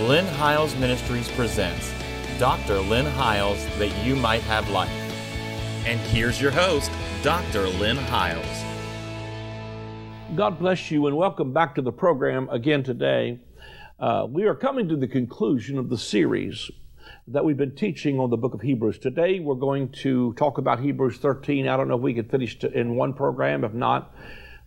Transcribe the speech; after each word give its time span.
Lynn 0.00 0.26
Hiles 0.26 0.74
Ministries 0.74 1.30
presents 1.30 1.92
Dr. 2.40 2.80
Lynn 2.80 3.06
Hiles 3.06 3.64
That 3.78 3.96
You 4.04 4.16
Might 4.16 4.42
Have 4.42 4.68
Life. 4.70 4.90
And 5.86 6.00
here's 6.00 6.42
your 6.42 6.50
host, 6.50 6.90
Dr. 7.22 7.68
Lynn 7.68 7.96
Hiles. 7.96 8.44
God 10.34 10.58
bless 10.58 10.90
you 10.90 11.06
and 11.06 11.16
welcome 11.16 11.52
back 11.52 11.76
to 11.76 11.80
the 11.80 11.92
program 11.92 12.48
again 12.50 12.82
today. 12.82 13.38
Uh, 14.00 14.26
we 14.28 14.42
are 14.46 14.54
coming 14.56 14.88
to 14.88 14.96
the 14.96 15.06
conclusion 15.06 15.78
of 15.78 15.88
the 15.88 15.96
series 15.96 16.72
that 17.28 17.44
we've 17.44 17.56
been 17.56 17.76
teaching 17.76 18.18
on 18.18 18.30
the 18.30 18.36
book 18.36 18.54
of 18.54 18.62
Hebrews. 18.62 18.98
Today 18.98 19.38
we're 19.38 19.54
going 19.54 19.90
to 20.02 20.32
talk 20.32 20.58
about 20.58 20.80
Hebrews 20.80 21.18
13. 21.18 21.68
I 21.68 21.76
don't 21.76 21.86
know 21.86 21.94
if 21.94 22.02
we 22.02 22.14
could 22.14 22.32
finish 22.32 22.58
in 22.64 22.96
one 22.96 23.14
program. 23.14 23.62
If 23.62 23.74
not, 23.74 24.12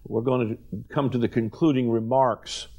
we're 0.06 0.22
going 0.22 0.56
to 0.56 0.84
come 0.88 1.10
to 1.10 1.18
the 1.18 1.28
concluding 1.28 1.92
remarks. 1.92 2.70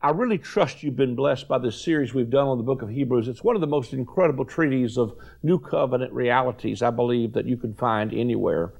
I 0.00 0.10
really 0.10 0.38
trust 0.38 0.82
you've 0.82 0.96
been 0.96 1.16
blessed 1.16 1.48
by 1.48 1.58
this 1.58 1.82
series 1.82 2.14
we've 2.14 2.30
done 2.30 2.46
on 2.46 2.58
the 2.58 2.64
book 2.64 2.82
of 2.82 2.88
Hebrews. 2.88 3.28
It's 3.28 3.42
one 3.42 3.56
of 3.56 3.60
the 3.60 3.66
most 3.66 3.92
incredible 3.92 4.44
treaties 4.44 4.96
of 4.96 5.16
New 5.42 5.58
Covenant 5.58 6.12
realities, 6.12 6.82
I 6.82 6.90
believe, 6.90 7.32
that 7.32 7.46
you 7.46 7.56
can 7.56 7.74
find 7.74 8.12
anywhere. 8.12 8.74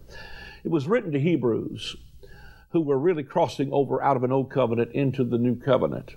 It 0.64 0.70
was 0.70 0.86
written 0.86 1.12
to 1.12 1.20
Hebrews 1.20 1.96
who 2.70 2.80
were 2.80 2.98
really 2.98 3.24
crossing 3.24 3.72
over 3.72 4.02
out 4.02 4.16
of 4.16 4.24
an 4.24 4.32
old 4.32 4.50
covenant 4.50 4.92
into 4.92 5.24
the 5.24 5.38
new 5.38 5.56
covenant. 5.56 6.16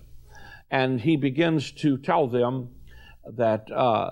And 0.69 1.01
he 1.01 1.17
begins 1.17 1.71
to 1.73 1.97
tell 1.97 2.27
them 2.27 2.69
that, 3.25 3.71
uh, 3.71 4.11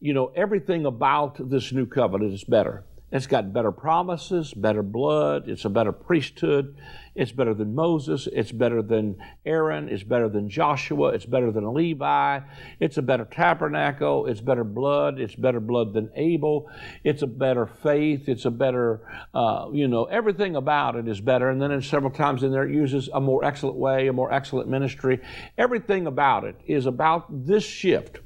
you 0.00 0.14
know, 0.14 0.32
everything 0.36 0.86
about 0.86 1.50
this 1.50 1.72
new 1.72 1.86
covenant 1.86 2.32
is 2.32 2.44
better. 2.44 2.84
It's 3.12 3.28
got 3.28 3.52
better 3.52 3.70
promises, 3.70 4.52
better 4.52 4.82
blood, 4.82 5.48
it's 5.48 5.64
a 5.64 5.68
better 5.68 5.92
priesthood, 5.92 6.76
it's 7.14 7.30
better 7.30 7.54
than 7.54 7.72
Moses, 7.72 8.26
it's 8.32 8.50
better 8.50 8.82
than 8.82 9.16
Aaron, 9.46 9.88
it's 9.88 10.02
better 10.02 10.28
than 10.28 10.48
Joshua, 10.48 11.10
it's 11.10 11.24
better 11.24 11.52
than 11.52 11.72
Levi, 11.72 12.40
it's 12.80 12.96
a 12.96 13.02
better 13.02 13.24
tabernacle, 13.24 14.26
it's 14.26 14.40
better 14.40 14.64
blood, 14.64 15.20
it's 15.20 15.36
better 15.36 15.60
blood 15.60 15.92
than 15.92 16.10
Abel, 16.16 16.68
it's 17.04 17.22
a 17.22 17.28
better 17.28 17.66
faith, 17.66 18.28
it's 18.28 18.46
a 18.46 18.50
better, 18.50 19.02
uh, 19.32 19.68
you 19.72 19.86
know, 19.86 20.06
everything 20.06 20.56
about 20.56 20.96
it 20.96 21.06
is 21.06 21.20
better. 21.20 21.50
And 21.50 21.62
then 21.62 21.70
in 21.70 21.82
several 21.82 22.10
times 22.10 22.42
in 22.42 22.50
there 22.50 22.64
it 22.64 22.74
uses 22.74 23.08
a 23.12 23.20
more 23.20 23.44
excellent 23.44 23.76
way, 23.76 24.08
a 24.08 24.12
more 24.12 24.32
excellent 24.32 24.68
ministry. 24.68 25.20
Everything 25.56 26.08
about 26.08 26.42
it 26.42 26.56
is 26.66 26.86
about 26.86 27.46
this 27.46 27.62
shift 27.62 28.18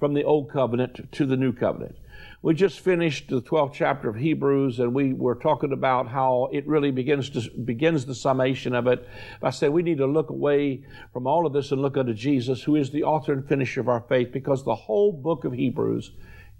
from 0.00 0.12
the 0.14 0.24
old 0.24 0.50
covenant 0.50 1.12
to 1.12 1.24
the 1.24 1.36
new 1.36 1.52
covenant. 1.52 1.96
We 2.44 2.52
just 2.52 2.80
finished 2.80 3.30
the 3.30 3.40
12th 3.40 3.72
chapter 3.72 4.06
of 4.10 4.16
Hebrews, 4.16 4.78
and 4.78 4.92
we 4.92 5.14
were 5.14 5.34
talking 5.34 5.72
about 5.72 6.08
how 6.08 6.50
it 6.52 6.66
really 6.66 6.90
begins 6.90 7.30
to 7.30 7.50
begins 7.50 8.04
the 8.04 8.14
summation 8.14 8.74
of 8.74 8.86
it. 8.86 9.08
I 9.42 9.48
said 9.48 9.70
we 9.70 9.82
need 9.82 9.96
to 9.96 10.06
look 10.06 10.28
away 10.28 10.84
from 11.14 11.26
all 11.26 11.46
of 11.46 11.54
this 11.54 11.72
and 11.72 11.80
look 11.80 11.96
unto 11.96 12.12
Jesus, 12.12 12.62
who 12.62 12.76
is 12.76 12.90
the 12.90 13.02
author 13.02 13.32
and 13.32 13.48
finisher 13.48 13.80
of 13.80 13.88
our 13.88 14.02
faith, 14.10 14.30
because 14.30 14.62
the 14.62 14.74
whole 14.74 15.10
book 15.10 15.46
of 15.46 15.54
Hebrews 15.54 16.12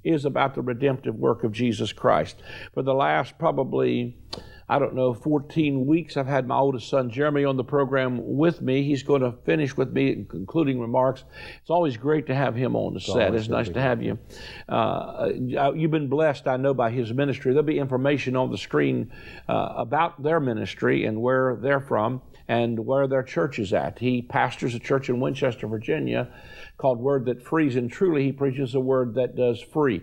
is 0.02 0.24
about 0.24 0.54
the 0.54 0.62
redemptive 0.62 1.16
work 1.16 1.44
of 1.44 1.52
Jesus 1.52 1.92
Christ. 1.92 2.42
For 2.72 2.82
the 2.82 2.94
last 2.94 3.36
probably 3.38 4.16
I 4.74 4.80
don't 4.80 4.96
know, 4.96 5.14
14 5.14 5.86
weeks. 5.86 6.16
I've 6.16 6.26
had 6.26 6.48
my 6.48 6.56
oldest 6.56 6.88
son 6.88 7.08
Jeremy 7.08 7.44
on 7.44 7.56
the 7.56 7.62
program 7.62 8.18
with 8.36 8.60
me. 8.60 8.82
He's 8.82 9.04
going 9.04 9.22
to 9.22 9.30
finish 9.44 9.76
with 9.76 9.92
me, 9.92 10.10
in 10.10 10.24
concluding 10.24 10.80
remarks. 10.80 11.22
It's 11.60 11.70
always 11.70 11.96
great 11.96 12.26
to 12.26 12.34
have 12.34 12.56
him 12.56 12.74
on 12.74 12.94
the 12.94 12.98
it's 12.98 13.06
set. 13.06 13.36
It's 13.36 13.46
nice 13.46 13.68
to 13.68 13.80
have 13.80 14.02
you. 14.02 14.18
Uh, 14.68 15.30
uh, 15.56 15.72
you've 15.76 15.92
been 15.92 16.08
blessed, 16.08 16.48
I 16.48 16.56
know, 16.56 16.74
by 16.74 16.90
his 16.90 17.12
ministry. 17.12 17.52
There'll 17.52 17.64
be 17.64 17.78
information 17.78 18.34
on 18.34 18.50
the 18.50 18.58
screen 18.58 19.12
uh, 19.48 19.74
about 19.76 20.20
their 20.20 20.40
ministry 20.40 21.04
and 21.04 21.22
where 21.22 21.54
they're 21.54 21.78
from 21.78 22.20
and 22.48 22.86
where 22.86 23.06
their 23.06 23.22
church 23.22 23.58
is 23.58 23.72
at. 23.72 23.98
He 23.98 24.22
pastors 24.22 24.74
a 24.74 24.78
church 24.78 25.08
in 25.08 25.20
Winchester, 25.20 25.66
Virginia 25.66 26.28
called 26.76 26.98
Word 26.98 27.24
That 27.26 27.42
Frees, 27.42 27.76
and 27.76 27.90
truly 27.90 28.24
he 28.24 28.32
preaches 28.32 28.74
a 28.74 28.80
word 28.80 29.14
that 29.14 29.36
does 29.36 29.60
free. 29.60 30.02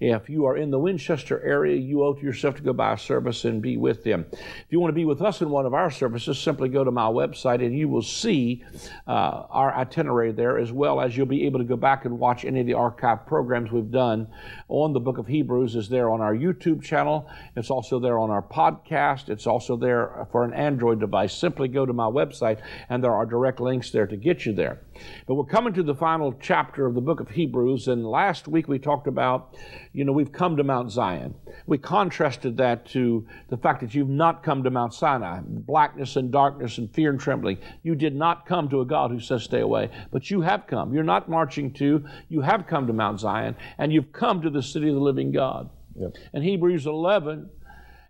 If 0.00 0.28
you 0.28 0.46
are 0.46 0.56
in 0.56 0.70
the 0.70 0.78
Winchester 0.78 1.40
area, 1.44 1.76
you 1.76 2.02
owe 2.02 2.14
to 2.14 2.22
yourself 2.22 2.56
to 2.56 2.62
go 2.62 2.72
by 2.72 2.94
a 2.94 2.98
service 2.98 3.44
and 3.44 3.62
be 3.62 3.76
with 3.76 4.04
them. 4.04 4.26
If 4.32 4.66
you 4.70 4.80
want 4.80 4.90
to 4.90 4.96
be 4.96 5.04
with 5.04 5.22
us 5.22 5.40
in 5.40 5.50
one 5.50 5.66
of 5.66 5.74
our 5.74 5.90
services, 5.90 6.38
simply 6.38 6.68
go 6.68 6.84
to 6.84 6.90
my 6.90 7.06
website 7.06 7.64
and 7.64 7.76
you 7.76 7.88
will 7.88 8.02
see 8.02 8.64
uh, 9.06 9.10
our 9.50 9.74
itinerary 9.74 10.32
there, 10.32 10.58
as 10.58 10.72
well 10.72 11.00
as 11.00 11.16
you'll 11.16 11.26
be 11.26 11.46
able 11.46 11.58
to 11.60 11.64
go 11.64 11.76
back 11.76 12.04
and 12.04 12.18
watch 12.18 12.44
any 12.44 12.60
of 12.60 12.66
the 12.66 12.74
archive 12.74 13.26
programs 13.26 13.70
we've 13.70 13.90
done 13.90 14.26
on 14.68 14.92
the 14.92 15.00
book 15.00 15.18
of 15.18 15.26
Hebrews. 15.26 15.76
is 15.76 15.88
there 15.88 16.10
on 16.10 16.20
our 16.20 16.34
YouTube 16.34 16.82
channel. 16.82 17.28
It's 17.56 17.70
also 17.70 18.00
there 18.00 18.18
on 18.18 18.30
our 18.30 18.42
podcast. 18.42 19.28
It's 19.28 19.46
also 19.46 19.76
there 19.76 20.26
for 20.32 20.44
an 20.44 20.52
Android 20.52 21.00
device. 21.00 21.32
Simply 21.32 21.68
go 21.68 21.77
to 21.86 21.92
my 21.92 22.06
website 22.06 22.60
and 22.88 23.02
there 23.02 23.14
are 23.14 23.26
direct 23.26 23.60
links 23.60 23.90
there 23.90 24.06
to 24.06 24.16
get 24.16 24.46
you 24.46 24.52
there. 24.52 24.80
But 25.26 25.34
we're 25.34 25.44
coming 25.44 25.72
to 25.74 25.82
the 25.82 25.94
final 25.94 26.32
chapter 26.40 26.86
of 26.86 26.94
the 26.94 27.00
book 27.00 27.20
of 27.20 27.30
Hebrews, 27.30 27.88
and 27.88 28.06
last 28.06 28.48
week 28.48 28.68
we 28.68 28.78
talked 28.78 29.06
about, 29.06 29.56
you 29.92 30.04
know, 30.04 30.12
we've 30.12 30.32
come 30.32 30.56
to 30.56 30.64
Mount 30.64 30.90
Zion. 30.90 31.34
We 31.66 31.78
contrasted 31.78 32.56
that 32.56 32.86
to 32.86 33.26
the 33.48 33.56
fact 33.56 33.80
that 33.80 33.94
you've 33.94 34.08
not 34.08 34.42
come 34.42 34.62
to 34.64 34.70
Mount 34.70 34.94
Sinai, 34.94 35.40
blackness 35.44 36.16
and 36.16 36.30
darkness 36.30 36.78
and 36.78 36.92
fear 36.92 37.10
and 37.10 37.20
trembling. 37.20 37.58
You 37.82 37.94
did 37.94 38.14
not 38.14 38.46
come 38.46 38.68
to 38.70 38.80
a 38.80 38.86
God 38.86 39.10
who 39.10 39.20
says 39.20 39.44
stay 39.44 39.60
away, 39.60 39.90
but 40.10 40.30
you 40.30 40.40
have 40.40 40.66
come. 40.66 40.92
You're 40.92 41.04
not 41.04 41.28
marching 41.28 41.72
to, 41.74 42.04
you 42.28 42.40
have 42.40 42.66
come 42.66 42.86
to 42.86 42.92
Mount 42.92 43.20
Zion, 43.20 43.56
and 43.78 43.92
you've 43.92 44.12
come 44.12 44.42
to 44.42 44.50
the 44.50 44.62
city 44.62 44.88
of 44.88 44.94
the 44.94 45.00
living 45.00 45.32
God. 45.32 45.70
Yep. 45.96 46.16
In 46.32 46.42
Hebrews 46.42 46.86
11, 46.86 47.50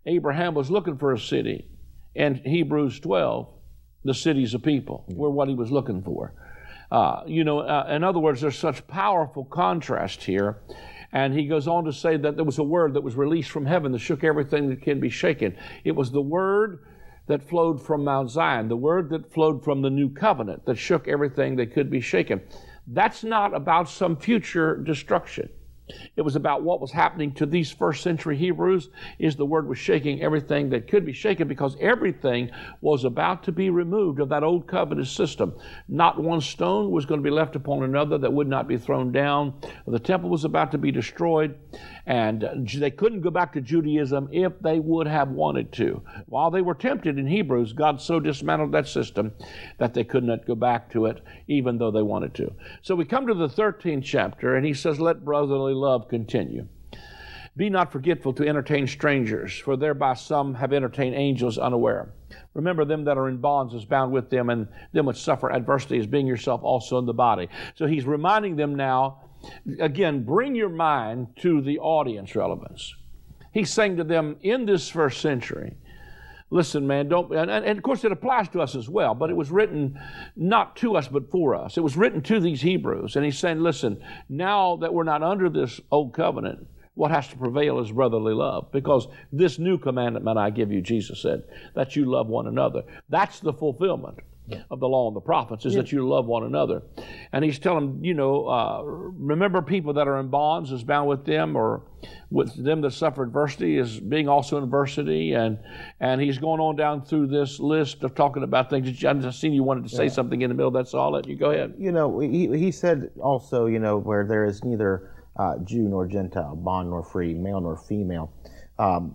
Abraham 0.06 0.54
was 0.54 0.70
looking 0.70 0.98
for 0.98 1.12
a 1.12 1.18
city. 1.18 1.66
And 2.16 2.36
Hebrews 2.38 3.00
12, 3.00 3.48
the 4.04 4.14
cities 4.14 4.54
of 4.54 4.62
people 4.62 5.04
were 5.08 5.30
what 5.30 5.48
he 5.48 5.54
was 5.54 5.70
looking 5.70 6.02
for. 6.02 6.32
Uh, 6.90 7.22
you 7.26 7.44
know, 7.44 7.60
uh, 7.60 7.86
in 7.90 8.02
other 8.02 8.18
words, 8.18 8.40
there's 8.40 8.58
such 8.58 8.86
powerful 8.86 9.44
contrast 9.44 10.22
here. 10.22 10.58
And 11.12 11.32
he 11.32 11.46
goes 11.46 11.66
on 11.66 11.84
to 11.84 11.92
say 11.92 12.16
that 12.18 12.36
there 12.36 12.44
was 12.44 12.58
a 12.58 12.64
word 12.64 12.94
that 12.94 13.02
was 13.02 13.14
released 13.14 13.50
from 13.50 13.66
heaven 13.66 13.92
that 13.92 13.98
shook 13.98 14.24
everything 14.24 14.68
that 14.68 14.82
can 14.82 15.00
be 15.00 15.08
shaken. 15.08 15.56
It 15.84 15.92
was 15.92 16.10
the 16.10 16.20
word 16.20 16.84
that 17.26 17.42
flowed 17.42 17.82
from 17.82 18.04
Mount 18.04 18.30
Zion, 18.30 18.68
the 18.68 18.76
word 18.76 19.10
that 19.10 19.32
flowed 19.32 19.62
from 19.62 19.82
the 19.82 19.90
new 19.90 20.10
covenant 20.10 20.64
that 20.66 20.76
shook 20.76 21.08
everything 21.08 21.56
that 21.56 21.72
could 21.72 21.90
be 21.90 22.00
shaken. 22.00 22.40
That's 22.86 23.22
not 23.22 23.54
about 23.54 23.88
some 23.88 24.16
future 24.16 24.76
destruction. 24.76 25.50
It 26.16 26.22
was 26.22 26.36
about 26.36 26.62
what 26.62 26.80
was 26.80 26.92
happening 26.92 27.32
to 27.34 27.46
these 27.46 27.70
first 27.70 28.02
century 28.02 28.36
Hebrews 28.36 28.88
is 29.18 29.36
the 29.36 29.46
word 29.46 29.68
was 29.68 29.78
shaking 29.78 30.22
everything 30.22 30.70
that 30.70 30.88
could 30.88 31.04
be 31.04 31.12
shaken 31.12 31.48
because 31.48 31.76
everything 31.80 32.50
was 32.80 33.04
about 33.04 33.42
to 33.44 33.52
be 33.52 33.70
removed 33.70 34.20
of 34.20 34.28
that 34.30 34.42
old 34.42 34.66
covenant 34.66 35.08
system. 35.08 35.54
Not 35.88 36.22
one 36.22 36.40
stone 36.40 36.90
was 36.90 37.06
going 37.06 37.20
to 37.20 37.24
be 37.24 37.34
left 37.34 37.56
upon 37.56 37.82
another 37.82 38.18
that 38.18 38.32
would 38.32 38.48
not 38.48 38.68
be 38.68 38.76
thrown 38.76 39.12
down. 39.12 39.54
The 39.86 39.98
temple 39.98 40.30
was 40.30 40.44
about 40.44 40.72
to 40.72 40.78
be 40.78 40.90
destroyed 40.90 41.56
and 42.06 42.66
they 42.74 42.90
couldn't 42.90 43.20
go 43.20 43.30
back 43.30 43.52
to 43.52 43.60
Judaism 43.60 44.28
if 44.32 44.58
they 44.60 44.78
would 44.78 45.06
have 45.06 45.28
wanted 45.28 45.72
to. 45.72 46.02
While 46.26 46.50
they 46.50 46.62
were 46.62 46.74
tempted 46.74 47.18
in 47.18 47.26
Hebrews, 47.26 47.74
God 47.74 48.00
so 48.00 48.18
dismantled 48.18 48.72
that 48.72 48.88
system 48.88 49.32
that 49.78 49.94
they 49.94 50.04
could 50.04 50.24
not 50.24 50.46
go 50.46 50.54
back 50.54 50.90
to 50.92 51.06
it 51.06 51.22
even 51.48 51.76
though 51.78 51.90
they 51.90 52.02
wanted 52.02 52.34
to. 52.34 52.52
So 52.82 52.94
we 52.94 53.04
come 53.04 53.26
to 53.26 53.34
the 53.34 53.48
13th 53.48 54.04
chapter 54.04 54.56
and 54.56 54.64
he 54.64 54.74
says, 54.74 55.00
Let 55.00 55.24
brotherly 55.24 55.74
love 55.78 56.08
continue. 56.08 56.66
Be 57.56 57.70
not 57.70 57.90
forgetful 57.90 58.34
to 58.34 58.46
entertain 58.46 58.86
strangers, 58.86 59.58
for 59.58 59.76
thereby 59.76 60.14
some 60.14 60.54
have 60.54 60.72
entertained 60.72 61.16
angels 61.16 61.58
unaware. 61.58 62.12
Remember 62.54 62.84
them 62.84 63.04
that 63.04 63.18
are 63.18 63.28
in 63.28 63.38
bonds 63.38 63.74
as 63.74 63.84
bound 63.84 64.12
with 64.12 64.30
them, 64.30 64.48
and 64.48 64.68
them 64.92 65.06
which 65.06 65.16
suffer 65.16 65.50
adversity 65.50 65.98
as 65.98 66.06
being 66.06 66.26
yourself 66.26 66.62
also 66.62 66.98
in 66.98 67.06
the 67.06 67.12
body. 67.12 67.48
So 67.74 67.86
he's 67.86 68.04
reminding 68.04 68.54
them 68.54 68.76
now, 68.76 69.22
again, 69.80 70.24
bring 70.24 70.54
your 70.54 70.68
mind 70.68 71.28
to 71.40 71.60
the 71.60 71.80
audience 71.80 72.36
relevance. 72.36 72.94
He's 73.52 73.70
saying 73.70 73.96
to 73.96 74.04
them 74.04 74.36
in 74.42 74.66
this 74.66 74.88
first 74.88 75.20
century, 75.20 75.76
listen, 76.50 76.86
man, 76.86 77.08
don't, 77.08 77.34
and, 77.34 77.50
and, 77.50 77.78
of 77.78 77.82
course 77.82 78.04
it 78.04 78.12
applies 78.12 78.48
to 78.50 78.60
us 78.60 78.74
as 78.74 78.88
well, 78.88 79.14
but 79.14 79.30
it 79.30 79.36
was 79.36 79.50
written 79.50 80.00
not 80.36 80.76
to 80.76 80.96
us, 80.96 81.08
but 81.08 81.30
for 81.30 81.54
us. 81.54 81.76
It 81.76 81.82
was 81.82 81.96
written 81.96 82.22
to 82.22 82.40
these 82.40 82.62
Hebrews. 82.62 83.16
And 83.16 83.24
he's 83.24 83.38
saying, 83.38 83.60
listen, 83.60 84.02
now 84.28 84.76
that 84.76 84.92
we're 84.92 85.04
not 85.04 85.22
under 85.22 85.48
this 85.48 85.80
old 85.90 86.14
covenant, 86.14 86.66
what 86.94 87.10
has 87.10 87.28
to 87.28 87.36
prevail 87.36 87.78
is 87.78 87.92
brotherly 87.92 88.34
love 88.34 88.72
because 88.72 89.06
this 89.32 89.58
new 89.58 89.78
commandment 89.78 90.36
I 90.36 90.50
give 90.50 90.72
you, 90.72 90.80
Jesus 90.80 91.22
said, 91.22 91.44
that 91.74 91.94
you 91.94 92.06
love 92.06 92.26
one 92.26 92.48
another. 92.48 92.82
That's 93.08 93.38
the 93.38 93.52
fulfillment 93.52 94.18
yeah. 94.48 94.62
of 94.70 94.80
the 94.80 94.88
law 94.88 95.08
and 95.08 95.16
the 95.16 95.20
prophets 95.20 95.64
is 95.64 95.74
yeah. 95.74 95.82
that 95.82 95.92
you 95.92 96.08
love 96.08 96.26
one 96.26 96.44
another. 96.44 96.82
And 97.32 97.44
he's 97.44 97.58
telling, 97.58 98.02
you 98.02 98.14
know, 98.14 98.46
uh, 98.46 98.82
remember 98.82 99.62
people 99.62 99.92
that 99.94 100.08
are 100.08 100.18
in 100.18 100.28
bonds 100.28 100.72
is 100.72 100.82
bound 100.82 101.08
with 101.08 101.24
them, 101.24 101.56
or 101.56 101.82
with 102.30 102.62
them 102.62 102.80
that 102.80 102.92
suffer 102.92 103.22
adversity 103.22 103.78
is 103.78 104.00
being 104.00 104.28
also 104.28 104.56
in 104.56 104.64
adversity. 104.64 105.32
And 105.32 105.58
and 106.00 106.20
he's 106.20 106.38
going 106.38 106.60
on 106.60 106.76
down 106.76 107.04
through 107.04 107.28
this 107.28 107.60
list 107.60 108.02
of 108.04 108.14
talking 108.14 108.42
about 108.42 108.70
things. 108.70 109.04
I 109.04 109.12
just 109.14 109.40
seen 109.40 109.52
you 109.52 109.62
wanted 109.62 109.84
to 109.84 109.94
say 109.94 110.04
yeah. 110.04 110.10
something 110.10 110.40
in 110.42 110.48
the 110.48 110.54
middle. 110.54 110.70
That's 110.70 110.94
all. 110.94 111.12
Let 111.12 111.28
you 111.28 111.36
go 111.36 111.50
ahead. 111.50 111.74
You 111.78 111.92
know, 111.92 112.18
he, 112.18 112.48
he 112.56 112.70
said 112.70 113.10
also, 113.20 113.66
you 113.66 113.78
know, 113.78 113.98
where 113.98 114.26
there 114.26 114.44
is 114.44 114.64
neither 114.64 115.14
uh, 115.36 115.58
Jew 115.58 115.88
nor 115.88 116.06
Gentile, 116.06 116.56
bond 116.56 116.90
nor 116.90 117.02
free, 117.02 117.34
male 117.34 117.60
nor 117.60 117.76
female, 117.76 118.32
um, 118.78 119.14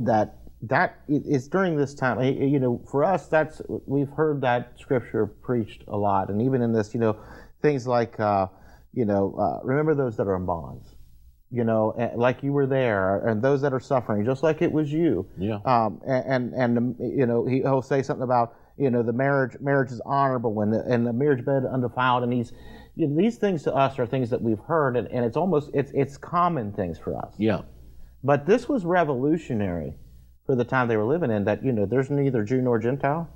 that 0.00 0.36
that 0.62 1.00
is 1.08 1.48
during 1.48 1.76
this 1.76 1.92
time 1.92 2.20
you 2.22 2.60
know 2.60 2.80
for 2.88 3.02
us 3.02 3.26
that's 3.26 3.60
we've 3.86 4.10
heard 4.10 4.40
that 4.40 4.72
scripture 4.78 5.26
preached 5.26 5.82
a 5.88 5.96
lot 5.96 6.30
and 6.30 6.40
even 6.40 6.62
in 6.62 6.72
this 6.72 6.94
you 6.94 7.00
know 7.00 7.16
things 7.62 7.86
like, 7.86 8.18
uh, 8.20 8.48
you 8.92 9.06
know, 9.06 9.34
uh, 9.38 9.64
remember 9.64 9.94
those 9.94 10.16
that 10.18 10.26
are 10.26 10.36
in 10.36 10.44
bonds. 10.44 10.96
You 11.50 11.64
know, 11.64 11.94
and- 11.98 12.18
like 12.18 12.42
you 12.42 12.52
were 12.52 12.66
there, 12.66 13.26
and 13.26 13.42
those 13.42 13.60
that 13.60 13.74
are 13.74 13.80
suffering, 13.80 14.24
just 14.24 14.42
like 14.42 14.62
it 14.62 14.72
was 14.72 14.90
you. 14.90 15.26
Yeah. 15.38 15.58
Um, 15.66 16.00
and, 16.06 16.24
and 16.26 16.54
and 16.54 16.78
um, 16.78 16.96
you 16.98 17.26
know 17.26 17.44
he, 17.44 17.58
he'll 17.58 17.82
say 17.82 18.02
something 18.02 18.22
about 18.22 18.54
you 18.78 18.90
know 18.90 19.02
the 19.02 19.12
marriage 19.12 19.60
marriage 19.60 19.92
is 19.92 20.00
honorable 20.06 20.62
and 20.62 20.72
the, 20.72 20.82
and 20.86 21.06
the 21.06 21.12
marriage 21.12 21.44
bed 21.44 21.64
undefiled, 21.66 22.22
and 22.22 22.32
these 22.32 22.52
you 22.96 23.06
know, 23.06 23.14
these 23.14 23.36
things 23.36 23.62
to 23.64 23.74
us 23.74 23.98
are 23.98 24.06
things 24.06 24.30
that 24.30 24.40
we've 24.40 24.60
heard, 24.60 24.96
and, 24.96 25.06
and 25.08 25.26
it's 25.26 25.36
almost 25.36 25.70
it's 25.74 25.92
it's 25.94 26.16
common 26.16 26.72
things 26.72 26.98
for 26.98 27.14
us. 27.18 27.34
Yeah. 27.36 27.62
But 28.24 28.46
this 28.46 28.66
was 28.66 28.86
revolutionary 28.86 29.98
for 30.46 30.56
the 30.56 30.64
time 30.64 30.88
they 30.88 30.96
were 30.96 31.06
living 31.06 31.30
in. 31.30 31.44
That 31.44 31.64
you 31.64 31.72
know, 31.72 31.86
there's 31.86 32.10
neither 32.10 32.44
Jew 32.44 32.60
nor 32.60 32.78
Gentile, 32.78 33.28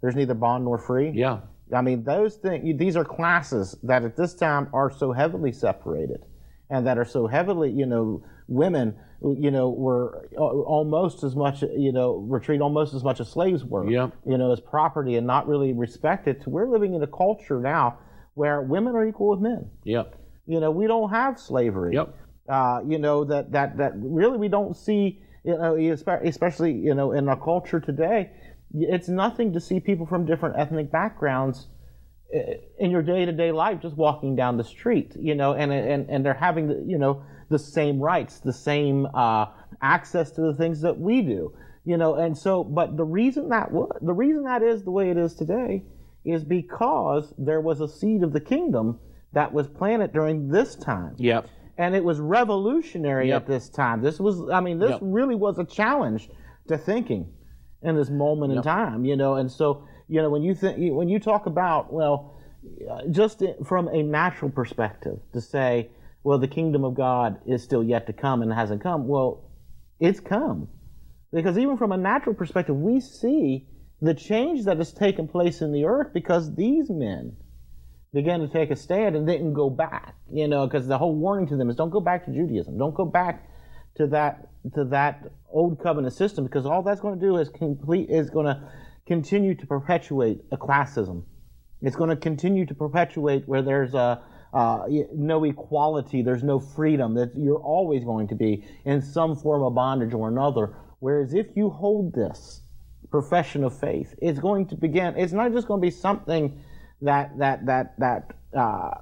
there's 0.00 0.16
neither 0.16 0.34
bond 0.34 0.64
nor 0.64 0.78
free. 0.78 1.10
Yeah. 1.14 1.40
I 1.74 1.82
mean, 1.82 2.04
those 2.04 2.36
things. 2.36 2.78
These 2.78 2.96
are 2.96 3.04
classes 3.04 3.76
that 3.82 4.04
at 4.04 4.16
this 4.16 4.34
time 4.34 4.68
are 4.72 4.90
so 4.90 5.12
heavily 5.12 5.52
separated, 5.52 6.24
and 6.70 6.86
that 6.86 6.98
are 6.98 7.04
so 7.04 7.26
heavily, 7.26 7.70
you 7.70 7.86
know, 7.86 8.22
women, 8.46 8.96
you 9.20 9.50
know, 9.50 9.70
were 9.70 10.28
almost 10.36 11.24
as 11.24 11.34
much, 11.34 11.62
you 11.62 11.92
know, 11.92 12.18
were 12.18 12.38
treated 12.38 12.62
almost 12.62 12.94
as 12.94 13.02
much 13.02 13.20
as 13.20 13.28
slaves 13.28 13.64
were. 13.64 13.90
Yeah. 13.90 14.10
You 14.24 14.38
know, 14.38 14.52
as 14.52 14.60
property 14.60 15.16
and 15.16 15.26
not 15.26 15.48
really 15.48 15.72
respected. 15.72 16.44
We're 16.46 16.68
living 16.68 16.94
in 16.94 17.02
a 17.02 17.06
culture 17.08 17.60
now 17.60 17.98
where 18.34 18.62
women 18.62 18.94
are 18.94 19.04
equal 19.04 19.30
with 19.30 19.40
men. 19.40 19.68
Yeah. 19.82 20.04
You 20.46 20.60
know, 20.60 20.70
we 20.70 20.86
don't 20.86 21.10
have 21.10 21.40
slavery. 21.40 21.94
Yep. 21.94 22.14
Uh, 22.48 22.80
you 22.86 22.98
know 22.98 23.24
that 23.24 23.50
that 23.50 23.76
that 23.78 23.92
really 23.96 24.38
we 24.38 24.46
don't 24.46 24.76
see. 24.76 25.20
You 25.46 25.56
know, 25.56 25.76
especially 26.24 26.72
you 26.72 26.94
know 26.94 27.12
in 27.12 27.28
our 27.28 27.38
culture 27.38 27.80
today, 27.80 28.30
it's 28.74 29.08
nothing 29.08 29.52
to 29.52 29.60
see 29.60 29.78
people 29.80 30.06
from 30.06 30.26
different 30.26 30.56
ethnic 30.58 30.90
backgrounds 30.90 31.68
uh, 32.34 32.54
in 32.78 32.90
your 32.90 33.02
day-to-day 33.02 33.52
life 33.52 33.80
just 33.80 33.96
walking 33.96 34.34
down 34.34 34.56
the 34.56 34.64
street. 34.64 35.14
You 35.18 35.34
know, 35.34 35.54
and 35.54 35.72
and 35.72 36.10
and 36.10 36.26
they're 36.26 36.34
having 36.34 36.66
the 36.66 36.84
you 36.84 36.98
know 36.98 37.22
the 37.48 37.58
same 37.58 38.00
rights, 38.00 38.40
the 38.40 38.52
same 38.52 39.06
uh, 39.14 39.46
access 39.80 40.32
to 40.32 40.40
the 40.40 40.54
things 40.54 40.80
that 40.80 40.98
we 40.98 41.22
do. 41.22 41.56
You 41.84 41.96
know, 41.96 42.16
and 42.16 42.36
so 42.36 42.64
but 42.64 42.96
the 42.96 43.04
reason 43.04 43.48
that 43.50 43.70
the 44.02 44.12
reason 44.12 44.42
that 44.44 44.62
is 44.62 44.82
the 44.82 44.90
way 44.90 45.10
it 45.10 45.16
is 45.16 45.34
today 45.34 45.84
is 46.24 46.42
because 46.42 47.32
there 47.38 47.60
was 47.60 47.80
a 47.80 47.88
seed 47.88 48.24
of 48.24 48.32
the 48.32 48.40
kingdom 48.40 48.98
that 49.32 49.52
was 49.52 49.68
planted 49.68 50.12
during 50.12 50.48
this 50.48 50.74
time 50.74 51.14
Yep. 51.18 51.46
And 51.78 51.94
it 51.94 52.02
was 52.04 52.20
revolutionary 52.20 53.28
Yep. 53.28 53.42
at 53.42 53.46
this 53.46 53.68
time. 53.68 54.02
This 54.02 54.18
was, 54.18 54.48
I 54.50 54.60
mean, 54.60 54.78
this 54.78 54.90
Yep. 54.90 55.00
really 55.02 55.34
was 55.34 55.58
a 55.58 55.64
challenge 55.64 56.30
to 56.68 56.78
thinking 56.78 57.32
in 57.82 57.96
this 57.96 58.10
moment 58.10 58.52
in 58.52 58.62
time, 58.62 59.04
you 59.04 59.16
know. 59.16 59.34
And 59.34 59.50
so, 59.50 59.84
you 60.08 60.22
know, 60.22 60.30
when 60.30 60.42
you 60.42 60.54
think, 60.54 60.78
when 60.94 61.08
you 61.08 61.18
talk 61.18 61.46
about, 61.46 61.92
well, 61.92 62.34
just 63.10 63.42
from 63.64 63.88
a 63.88 64.02
natural 64.02 64.50
perspective, 64.50 65.20
to 65.32 65.40
say, 65.40 65.90
well, 66.24 66.38
the 66.38 66.48
kingdom 66.48 66.84
of 66.84 66.94
God 66.94 67.38
is 67.46 67.62
still 67.62 67.84
yet 67.84 68.06
to 68.08 68.12
come 68.12 68.42
and 68.42 68.52
hasn't 68.52 68.82
come. 68.82 69.06
Well, 69.06 69.44
it's 70.00 70.18
come 70.18 70.68
because 71.32 71.56
even 71.58 71.76
from 71.76 71.92
a 71.92 71.96
natural 71.96 72.34
perspective, 72.34 72.76
we 72.76 73.00
see 73.00 73.68
the 74.02 74.14
change 74.14 74.64
that 74.64 74.78
has 74.78 74.92
taken 74.92 75.28
place 75.28 75.62
in 75.62 75.72
the 75.72 75.84
earth 75.84 76.12
because 76.12 76.54
these 76.54 76.90
men 76.90 77.36
began 78.16 78.40
to 78.40 78.48
take 78.48 78.70
a 78.70 78.76
stand 78.76 79.14
and 79.14 79.26
didn't 79.26 79.52
go 79.52 79.68
back. 79.68 80.14
You 80.32 80.48
know, 80.48 80.66
because 80.66 80.88
the 80.88 80.96
whole 80.96 81.14
warning 81.14 81.46
to 81.48 81.56
them 81.56 81.68
is 81.68 81.76
don't 81.76 81.90
go 81.90 82.00
back 82.00 82.24
to 82.24 82.32
Judaism. 82.32 82.78
Don't 82.78 82.94
go 82.94 83.04
back 83.04 83.48
to 83.96 84.06
that 84.08 84.48
to 84.74 84.84
that 84.86 85.30
old 85.50 85.80
covenant 85.80 86.14
system 86.14 86.44
because 86.44 86.64
all 86.66 86.82
that's 86.82 87.00
going 87.00 87.20
to 87.20 87.24
do 87.24 87.36
is 87.36 87.48
complete 87.50 88.08
is 88.10 88.30
going 88.30 88.46
to 88.46 88.68
continue 89.06 89.54
to 89.54 89.66
perpetuate 89.66 90.40
a 90.50 90.56
classism. 90.56 91.24
It's 91.82 91.94
going 91.94 92.10
to 92.10 92.16
continue 92.16 92.64
to 92.64 92.74
perpetuate 92.74 93.46
where 93.46 93.62
there's 93.62 93.94
a 93.94 94.22
uh, 94.54 94.86
no 95.12 95.44
equality, 95.44 96.22
there's 96.22 96.42
no 96.42 96.58
freedom. 96.58 97.14
That 97.14 97.32
you're 97.36 97.62
always 97.62 98.02
going 98.02 98.28
to 98.28 98.34
be 98.34 98.64
in 98.86 99.02
some 99.02 99.36
form 99.36 99.62
of 99.62 99.74
bondage 99.74 100.14
or 100.14 100.28
another. 100.28 100.74
Whereas 101.00 101.34
if 101.34 101.48
you 101.54 101.68
hold 101.68 102.14
this 102.14 102.62
profession 103.10 103.62
of 103.62 103.78
faith, 103.78 104.14
it's 104.22 104.38
going 104.38 104.66
to 104.68 104.74
begin. 104.74 105.14
It's 105.18 105.34
not 105.34 105.52
just 105.52 105.68
going 105.68 105.82
to 105.82 105.86
be 105.86 105.90
something 105.90 106.58
that 107.02 107.38
that 107.38 107.66
that 107.66 107.94
that 107.98 108.32
uh, 108.58 109.00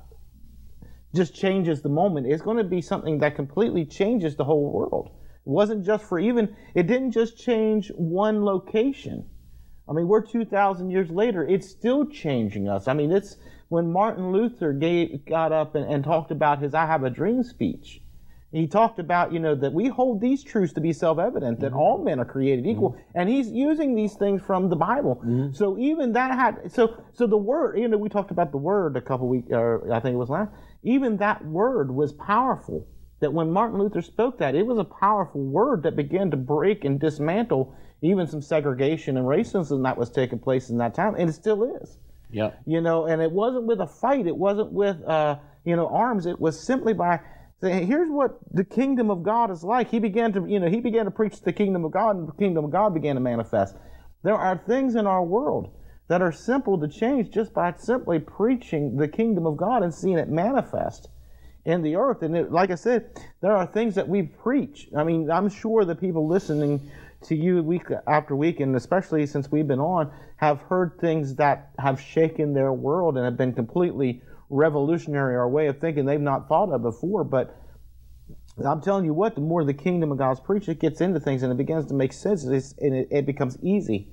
just 1.14 1.34
changes 1.34 1.82
the 1.82 1.88
moment. 1.88 2.26
It's 2.26 2.42
going 2.42 2.58
to 2.58 2.64
be 2.64 2.80
something 2.80 3.18
that 3.18 3.36
completely 3.36 3.84
changes 3.84 4.36
the 4.36 4.44
whole 4.44 4.70
world. 4.70 5.10
It 5.46 5.50
wasn't 5.50 5.84
just 5.84 6.04
for 6.04 6.18
even. 6.18 6.56
It 6.74 6.86
didn't 6.86 7.12
just 7.12 7.38
change 7.38 7.90
one 7.94 8.44
location. 8.44 9.28
I 9.88 9.92
mean, 9.92 10.08
we're 10.08 10.22
2,000 10.22 10.90
years 10.90 11.10
later. 11.10 11.46
It's 11.46 11.68
still 11.68 12.06
changing 12.06 12.68
us. 12.68 12.88
I 12.88 12.94
mean, 12.94 13.12
it's 13.12 13.36
when 13.68 13.92
Martin 13.92 14.32
Luther 14.32 14.72
gave, 14.72 15.26
got 15.26 15.52
up 15.52 15.74
and, 15.74 15.84
and 15.92 16.02
talked 16.02 16.30
about 16.30 16.62
his 16.62 16.74
I 16.74 16.86
Have 16.86 17.04
a 17.04 17.10
Dream 17.10 17.42
speech. 17.42 18.00
He 18.54 18.66
talked 18.66 18.98
about, 18.98 19.32
you 19.32 19.40
know, 19.40 19.54
that 19.56 19.72
we 19.72 19.88
hold 19.88 20.20
these 20.20 20.44
truths 20.44 20.72
to 20.74 20.80
be 20.80 20.92
self-evident, 20.92 21.60
that 21.60 21.72
mm-hmm. 21.72 21.78
all 21.78 22.02
men 22.02 22.20
are 22.20 22.24
created 22.24 22.66
equal. 22.66 22.92
Mm-hmm. 22.92 23.18
And 23.18 23.28
he's 23.28 23.50
using 23.50 23.94
these 23.94 24.14
things 24.14 24.42
from 24.42 24.68
the 24.68 24.76
Bible. 24.76 25.16
Mm-hmm. 25.16 25.52
So 25.54 25.76
even 25.78 26.12
that 26.12 26.34
had, 26.34 26.72
so, 26.72 27.02
so 27.12 27.26
the 27.26 27.36
word, 27.36 27.78
you 27.78 27.88
know, 27.88 27.98
we 27.98 28.08
talked 28.08 28.30
about 28.30 28.52
the 28.52 28.58
word 28.58 28.96
a 28.96 29.00
couple 29.00 29.28
weeks, 29.28 29.48
or 29.50 29.92
I 29.92 30.00
think 30.00 30.14
it 30.14 30.18
was 30.18 30.30
last, 30.30 30.50
even 30.82 31.16
that 31.18 31.44
word 31.44 31.90
was 31.90 32.12
powerful. 32.12 32.86
That 33.20 33.32
when 33.32 33.50
Martin 33.50 33.78
Luther 33.78 34.02
spoke 34.02 34.38
that, 34.38 34.54
it 34.54 34.66
was 34.66 34.78
a 34.78 34.84
powerful 34.84 35.40
word 35.40 35.82
that 35.84 35.96
began 35.96 36.30
to 36.30 36.36
break 36.36 36.84
and 36.84 37.00
dismantle 37.00 37.74
even 38.02 38.26
some 38.26 38.42
segregation 38.42 39.16
and 39.16 39.26
racism 39.26 39.82
that 39.84 39.96
was 39.96 40.10
taking 40.10 40.38
place 40.38 40.68
in 40.68 40.76
that 40.78 40.94
time, 40.94 41.14
and 41.16 41.30
it 41.30 41.32
still 41.32 41.64
is 41.80 41.96
Yeah. 42.30 42.50
you 42.66 42.80
know, 42.82 43.06
and 43.06 43.22
it 43.22 43.32
wasn't 43.32 43.64
with 43.64 43.80
a 43.80 43.86
fight, 43.86 44.26
it 44.26 44.36
wasn't 44.36 44.72
with, 44.72 45.02
uh, 45.06 45.38
you 45.64 45.74
know, 45.74 45.88
arms, 45.88 46.26
it 46.26 46.38
was 46.38 46.60
simply 46.60 46.92
by 46.92 47.20
saying, 47.60 47.86
here's 47.86 48.10
what 48.10 48.38
the 48.52 48.64
kingdom 48.64 49.10
of 49.10 49.22
God 49.22 49.50
is 49.50 49.62
like. 49.64 49.90
He 49.90 49.98
began 49.98 50.32
to, 50.32 50.46
you 50.46 50.60
know, 50.60 50.68
he 50.68 50.80
began 50.80 51.04
to 51.04 51.10
preach 51.10 51.40
the 51.40 51.52
kingdom 51.52 51.84
of 51.84 51.92
God, 51.92 52.16
and 52.16 52.28
the 52.28 52.32
kingdom 52.32 52.64
of 52.64 52.70
God 52.70 52.94
began 52.94 53.14
to 53.14 53.20
manifest. 53.20 53.76
There 54.22 54.34
are 54.34 54.56
things 54.56 54.94
in 54.94 55.06
our 55.06 55.24
world 55.24 55.70
that 56.08 56.20
are 56.20 56.32
simple 56.32 56.78
to 56.78 56.88
change 56.88 57.30
just 57.30 57.54
by 57.54 57.72
simply 57.76 58.18
preaching 58.18 58.96
the 58.96 59.08
kingdom 59.08 59.46
of 59.46 59.56
God 59.56 59.82
and 59.82 59.94
seeing 59.94 60.18
it 60.18 60.28
manifest 60.28 61.08
in 61.64 61.82
the 61.82 61.96
earth. 61.96 62.22
And 62.22 62.36
it, 62.36 62.52
like 62.52 62.70
I 62.70 62.74
said, 62.74 63.10
there 63.40 63.56
are 63.56 63.66
things 63.66 63.94
that 63.94 64.08
we 64.08 64.22
preach. 64.22 64.88
I 64.96 65.04
mean, 65.04 65.30
I'm 65.30 65.48
sure 65.48 65.84
the 65.84 65.94
people 65.94 66.28
listening 66.28 66.90
to 67.22 67.34
you 67.34 67.62
week 67.62 67.86
after 68.06 68.36
week, 68.36 68.60
and 68.60 68.76
especially 68.76 69.24
since 69.26 69.50
we've 69.50 69.66
been 69.66 69.80
on, 69.80 70.12
have 70.36 70.60
heard 70.62 70.98
things 71.00 71.36
that 71.36 71.70
have 71.78 71.98
shaken 72.00 72.52
their 72.52 72.72
world 72.72 73.16
and 73.16 73.24
have 73.24 73.38
been 73.38 73.54
completely 73.54 74.20
revolutionary 74.54 75.36
our 75.36 75.48
way 75.48 75.66
of 75.66 75.80
thinking 75.80 76.04
they've 76.06 76.20
not 76.20 76.48
thought 76.48 76.72
of 76.72 76.82
before. 76.82 77.24
But 77.24 77.56
I'm 78.64 78.80
telling 78.80 79.04
you 79.04 79.12
what, 79.12 79.34
the 79.34 79.40
more 79.40 79.64
the 79.64 79.74
kingdom 79.74 80.12
of 80.12 80.18
God's 80.18 80.40
preached, 80.40 80.68
it 80.68 80.80
gets 80.80 81.00
into 81.00 81.20
things 81.20 81.42
and 81.42 81.52
it 81.52 81.56
begins 81.56 81.86
to 81.86 81.94
make 81.94 82.12
sense, 82.12 82.44
and 82.44 82.94
it, 82.94 83.08
it 83.10 83.26
becomes 83.26 83.58
easy 83.62 84.08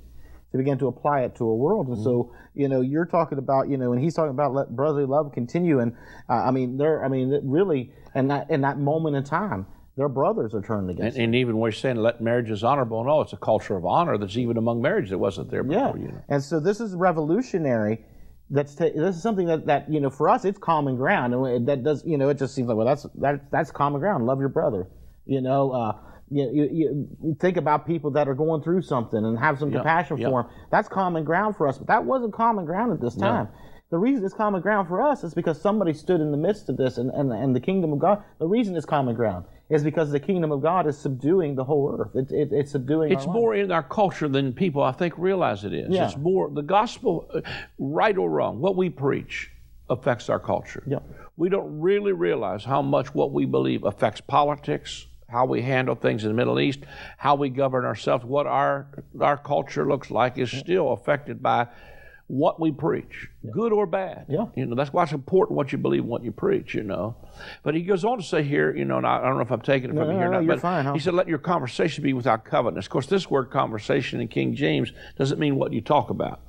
to 0.52 0.58
begin 0.58 0.78
to 0.80 0.88
apply 0.88 1.22
it 1.22 1.36
to 1.36 1.46
a 1.46 1.56
world. 1.56 1.88
And 1.88 2.04
so, 2.04 2.34
you 2.54 2.68
know, 2.68 2.82
you're 2.82 3.06
talking 3.06 3.38
about, 3.38 3.70
you 3.70 3.78
know, 3.78 3.94
and 3.94 4.02
he's 4.04 4.14
talking 4.14 4.32
about 4.32 4.54
let 4.54 4.76
brotherly 4.76 5.06
love 5.06 5.32
continue. 5.32 5.80
And 5.80 5.96
uh, 6.30 6.34
I 6.34 6.52
mean, 6.52 6.76
there, 6.78 7.06
I 7.06 7.08
mean, 7.08 7.40
really, 7.44 7.94
and 8.14 8.30
that 8.32 8.50
in 8.50 8.62
that 8.62 8.78
moment 8.78 9.16
in 9.16 9.24
time, 9.24 9.66
their 9.96 10.10
brothers 10.10 10.54
are 10.54 10.62
turned 10.62 10.90
against. 10.90 11.16
And, 11.16 11.26
and 11.26 11.36
even 11.36 11.58
we're 11.58 11.72
saying 11.72 11.98
let 11.98 12.20
marriage 12.20 12.50
is 12.50 12.64
honorable. 12.66 13.02
No, 13.04 13.22
it's 13.22 13.32
a 13.32 13.38
culture 13.38 13.78
of 13.78 13.86
honor 13.86 14.18
that's 14.18 14.36
even 14.36 14.58
among 14.58 14.82
marriage 14.82 15.10
that 15.10 15.18
wasn't 15.18 15.52
there 15.52 15.64
Yeah, 15.66 15.86
before. 15.92 15.98
You 16.00 16.08
know. 16.10 16.22
and 16.28 16.44
so 16.44 16.60
this 16.60 16.82
is 16.82 16.96
revolutionary. 16.96 18.04
That's 18.52 18.76
ta- 18.76 18.90
this 18.96 19.16
is 19.16 19.24
something 19.24 19.48
that, 19.48 19.66
that 19.68 19.92
you 19.92 20.02
know 20.02 20.12
for 20.12 20.30
us 20.30 20.46
it's 20.46 20.60
common 20.60 20.98
ground, 20.98 21.34
and 21.34 21.68
that 21.68 21.84
does 21.84 22.06
you 22.06 22.18
know 22.18 22.30
it 22.30 22.38
just 22.38 22.54
seems 22.54 22.68
like 22.68 22.78
well 22.78 22.86
that's 22.86 23.08
that 23.16 23.50
that's 23.52 23.72
common 23.72 24.02
ground. 24.02 24.26
Love 24.28 24.40
your 24.40 24.50
brother, 24.50 24.88
you 25.26 25.42
know. 25.42 25.72
Uh, 25.72 25.94
you, 26.34 26.50
you, 26.54 27.10
you 27.22 27.38
think 27.42 27.58
about 27.58 27.86
people 27.86 28.12
that 28.12 28.28
are 28.30 28.34
going 28.36 28.62
through 28.64 28.82
something 28.84 29.26
and 29.26 29.38
have 29.38 29.60
some 29.60 29.70
Yep, 29.70 29.82
compassion 29.82 30.18
yep. 30.18 30.30
for 30.30 30.44
them. 30.44 30.52
That's 30.72 30.88
common 30.88 31.26
ground 31.26 31.58
for 31.58 31.68
us, 31.68 31.78
but 31.78 31.88
that 31.88 32.06
wasn't 32.06 32.34
common 32.34 32.66
ground 32.66 32.94
at 32.94 33.02
this 33.02 33.16
time. 33.16 33.50
The 33.90 33.98
reason 33.98 34.24
it's 34.24 34.34
common 34.34 34.62
ground 34.62 34.88
for 34.88 35.02
us 35.02 35.26
is 35.26 35.34
because 35.34 35.62
somebody 35.62 35.94
stood 35.94 36.22
in 36.22 36.32
the 36.32 36.38
midst 36.38 36.70
of 36.70 36.78
this, 36.78 36.98
and, 36.98 37.12
and, 37.12 37.34
and 37.34 37.54
the 37.54 37.60
kingdom 37.60 37.92
of 37.92 38.00
God. 38.00 38.24
The 38.40 38.48
reason 38.48 38.78
it's 38.78 38.86
common 38.86 39.16
ground 39.16 39.46
is 39.72 39.84
because 39.84 40.12
the 40.12 40.20
kingdom 40.20 40.52
of 40.52 40.62
God 40.62 40.86
is 40.86 40.98
subduing 40.98 41.56
the 41.56 41.64
whole 41.64 41.96
earth. 41.98 42.16
It, 42.16 42.32
it, 42.32 42.50
it's 42.52 42.72
subduing. 42.72 43.12
It's 43.12 43.26
more 43.26 43.56
in 43.56 43.72
our 43.72 43.84
culture 43.84 44.28
than 44.28 44.52
people 44.54 44.84
I 44.84 44.92
think 44.92 45.18
realize 45.18 45.64
it 45.64 45.74
is. 45.74 45.90
Yeah. 45.90 46.06
It's 46.06 46.18
more 46.18 46.50
the 46.50 46.62
gospel, 46.62 47.30
uh, 47.34 47.42
right 47.80 48.18
or 48.18 48.30
wrong, 48.30 48.60
what 48.60 48.76
we 48.76 48.90
preach 48.90 49.50
affects 49.90 50.30
our 50.30 50.40
culture. 50.40 50.84
Yeah. 50.86 51.00
We 51.38 51.50
don't 51.50 51.80
really 51.80 52.12
realize 52.12 52.66
how 52.66 52.82
much 52.82 53.16
what 53.16 53.32
we 53.32 53.46
believe 53.46 53.86
affects 53.86 54.20
politics, 54.20 55.08
how 55.30 55.46
we 55.46 55.62
handle 55.62 55.96
things 55.96 56.24
in 56.24 56.30
the 56.30 56.36
Middle 56.36 56.60
East, 56.60 56.80
how 57.18 57.36
we 57.36 57.50
govern 57.50 57.86
ourselves, 57.86 58.26
what 58.26 58.46
our 58.48 58.88
our 59.20 59.38
culture 59.38 59.88
looks 59.88 60.12
like 60.12 60.38
is 60.38 60.52
still 60.52 60.92
affected 60.92 61.42
by 61.42 61.68
what 62.32 62.62
we 62.62 62.72
preach, 62.72 63.28
good 63.52 63.74
or 63.74 63.86
bad. 63.86 64.26
Yeah. 64.30 64.46
You 64.56 64.66
know, 64.66 64.74
that's 64.74 64.94
why 64.94 65.04
it's 65.04 65.12
important 65.12 65.58
what 65.58 65.74
you 65.74 65.78
believe 65.78 66.04
and 66.04 66.10
what 66.10 66.24
you 66.24 66.32
preach, 66.32 66.74
you 66.74 66.82
know. 66.82 67.18
But 67.62 67.76
he 67.76 67.82
goes 67.82 68.06
on 68.06 68.20
to 68.20 68.24
say 68.24 68.42
here, 68.42 68.74
you 68.74 68.86
know, 68.86 68.98
and 69.00 69.06
I, 69.06 69.18
I 69.18 69.24
don't 69.24 69.36
know 69.36 69.42
if 69.42 69.52
I'm 69.52 69.60
taking 69.60 69.90
it 69.90 69.96
from 69.98 70.08
No, 70.08 70.12
here 70.14 70.22
no, 70.22 70.28
or 70.28 70.32
not, 70.36 70.44
you're 70.46 70.56
but 70.56 70.62
fine, 70.62 70.86
huh? 70.86 70.94
he 70.94 71.00
said, 71.00 71.14
let 71.14 71.28
your 71.28 71.40
conversation 71.40 72.06
be 72.06 72.14
without 72.14 72.46
covetousness. 72.46 72.86
Of 72.86 72.90
course, 72.90 73.08
this 73.08 73.30
word 73.30 73.52
conversation 73.52 74.22
in 74.22 74.30
King 74.30 74.56
James 74.56 74.94
doesn't 75.18 75.40
mean 75.40 75.58
what 75.58 75.74
you 75.74 75.82
talk 75.82 76.10
about. 76.10 76.40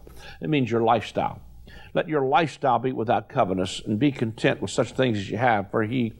It 0.40 0.48
means 0.48 0.70
your 0.70 0.82
lifestyle. 0.82 1.40
let 1.94 2.08
your 2.08 2.24
lifestyle 2.26 2.78
be 2.78 2.92
without 2.92 3.28
covetousness, 3.28 3.84
and 3.84 3.98
be 3.98 4.12
content 4.12 4.62
with 4.62 4.70
such 4.70 4.92
things 4.92 5.18
as 5.18 5.28
you 5.30 5.36
have. 5.36 5.70
For 5.72 5.82
he 5.82 6.12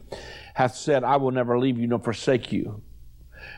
hath 0.55 0.75
said, 0.75 1.05
I 1.05 1.15
will 1.15 1.31
never 1.31 1.57
leave 1.57 1.79
you 1.79 1.87
nor 1.87 1.99
forsake 1.99 2.51
you. 2.51 2.81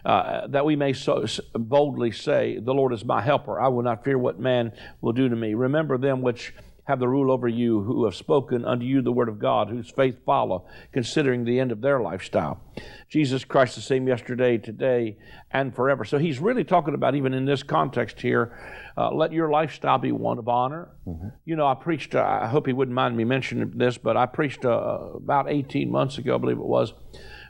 Uh, 0.05 0.45
that 0.47 0.63
we 0.63 0.75
may 0.75 0.93
so 0.93 1.25
boldly 1.53 2.12
say, 2.12 2.59
The 2.59 2.74
Lord 2.74 2.93
is 2.93 3.03
my 3.03 3.21
helper. 3.21 3.59
I 3.59 3.69
will 3.69 3.81
not 3.81 4.03
fear 4.03 4.17
what 4.17 4.39
man 4.39 4.71
will 5.01 5.13
do 5.13 5.27
to 5.27 5.35
me. 5.35 5.55
Remember 5.55 5.97
them 5.97 6.21
which 6.21 6.53
have 6.85 7.00
the 7.00 7.07
rule 7.07 7.31
over 7.31 7.47
you, 7.47 7.81
who 7.81 8.05
have 8.05 8.15
spoken 8.15 8.63
unto 8.63 8.85
you 8.85 9.01
the 9.01 9.12
word 9.12 9.27
of 9.27 9.39
God, 9.39 9.69
whose 9.69 9.89
faith 9.89 10.17
follow, 10.24 10.67
considering 10.91 11.43
the 11.43 11.59
end 11.59 11.71
of 11.71 11.81
their 11.81 12.00
lifestyle. 12.00 12.62
Jesus 13.09 13.43
Christ 13.43 13.75
the 13.75 13.81
same 13.81 14.07
yesterday, 14.07 14.59
today, 14.59 15.17
and 15.51 15.75
forever. 15.75 16.05
So 16.05 16.19
he's 16.19 16.38
really 16.38 16.63
talking 16.63 16.93
about, 16.93 17.15
even 17.15 17.33
in 17.33 17.45
this 17.45 17.63
context 17.63 18.21
here, 18.21 18.55
uh, 18.97 19.12
let 19.12 19.31
your 19.31 19.50
lifestyle 19.50 19.97
be 19.97 20.12
one 20.12 20.38
of 20.38 20.47
honor. 20.47 20.89
Mm-hmm. 21.07 21.29
You 21.43 21.55
know, 21.55 21.65
I 21.65 21.74
preached, 21.74 22.13
uh, 22.13 22.39
I 22.43 22.47
hope 22.47 22.67
he 22.67 22.74
wouldn't 22.74 22.93
mind 22.93 23.17
me 23.17 23.24
mentioning 23.24 23.71
this, 23.75 23.97
but 23.97 24.15
I 24.15 24.27
preached 24.27 24.63
uh, 24.63 24.69
about 25.15 25.50
18 25.50 25.89
months 25.89 26.19
ago, 26.19 26.35
I 26.35 26.38
believe 26.38 26.57
it 26.57 26.65
was, 26.65 26.93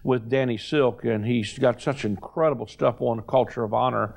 with 0.06 0.30
Danny 0.30 0.58
Silk, 0.58 1.04
and 1.04 1.26
he's 1.26 1.58
got 1.58 1.82
such 1.82 2.06
incredible 2.06 2.68
stuff 2.68 3.02
on 3.02 3.18
the 3.18 3.24
culture 3.24 3.64
of 3.64 3.74
honor 3.74 4.16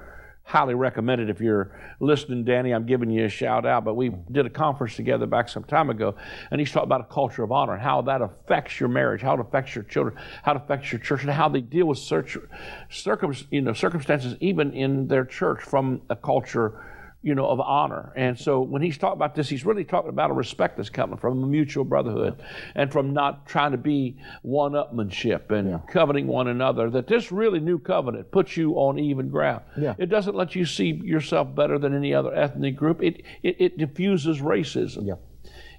highly 0.49 0.75
recommend 0.75 1.21
it 1.21 1.29
if 1.29 1.43
you're 1.43 1.79
listening, 2.01 2.43
Danny. 2.43 2.73
I'm 2.73 2.87
giving 2.87 3.11
you 3.11 3.27
a 3.27 3.29
shout 3.29 3.67
out. 3.67 3.85
But 3.85 3.97
we 3.97 4.09
did 4.33 4.47
a 4.47 4.51
conference 4.51 4.97
together 4.97 5.27
back 5.27 5.47
some 5.51 5.63
time 5.63 5.91
ago, 5.91 6.15
and 6.51 6.59
he's 6.59 6.73
talking 6.73 6.87
about 6.87 7.03
a 7.03 7.13
culture 7.13 7.43
of 7.43 7.53
honor 7.53 7.75
and 7.75 7.83
how 7.83 8.01
that 8.03 8.23
affects 8.23 8.81
your 8.81 8.89
marriage, 8.89 9.21
how 9.21 9.35
it 9.35 9.41
affects 9.41 9.75
your 9.75 9.85
children, 9.85 10.17
how 10.43 10.53
it 10.53 10.57
affects 10.57 10.91
your 10.91 11.01
church, 11.03 11.21
and 11.21 11.31
how 11.31 11.51
they 11.51 11.61
deal 11.61 11.85
with 11.85 11.99
circum, 11.99 13.35
you 13.51 13.61
know, 13.61 13.75
circumstances 13.75 14.37
even 14.41 14.73
in 14.73 15.07
their 15.07 15.27
church 15.27 15.63
from 15.63 16.01
a 16.09 16.17
culture 16.17 16.83
you 17.21 17.35
know, 17.35 17.47
of 17.47 17.61
honor. 17.61 18.13
And 18.15 18.39
so 18.39 18.61
when 18.61 18.81
he's 18.81 18.97
talking 18.97 19.17
about 19.17 19.35
this, 19.35 19.49
he's 19.49 19.67
really 19.67 19.85
talking 19.85 20.09
about 20.09 20.31
a 20.31 20.35
respect 20.35 20.77
that's 20.77 20.89
coming 20.89 21.19
from 21.19 21.43
a 21.43 21.47
mutual 21.47 21.85
brotherhood 21.85 22.41
and 22.77 22.93
from 22.93 23.13
not 23.13 23.45
trying 23.47 23.73
to 23.73 23.79
be 23.79 24.17
one 24.43 24.73
upmanship 24.73 25.51
and 25.51 25.69
yeah. 25.69 25.79
coveting 25.91 26.29
one 26.29 26.47
another. 26.47 26.91
That 26.91 27.09
this 27.09 27.33
really 27.33 27.59
new 27.59 27.79
covenant 27.79 28.31
puts 28.31 28.57
you 28.57 28.75
on 28.75 28.99
even 28.99 29.31
ground. 29.31 29.63
Yeah. 29.77 29.95
It 29.99 30.07
doesn't 30.07 30.37
let 30.37 30.55
you 30.55 30.65
see 30.65 30.93
yourself 30.93 31.55
better 31.55 31.79
than 31.79 31.95
any 31.95 32.15
other 32.15 32.33
ethnic 32.33 32.77
group. 32.77 33.03
It 33.03 33.25
it, 33.43 33.57
it 33.59 33.79
diffuses 33.79 34.39
racism. 34.39 35.07
Yeah. 35.07 35.15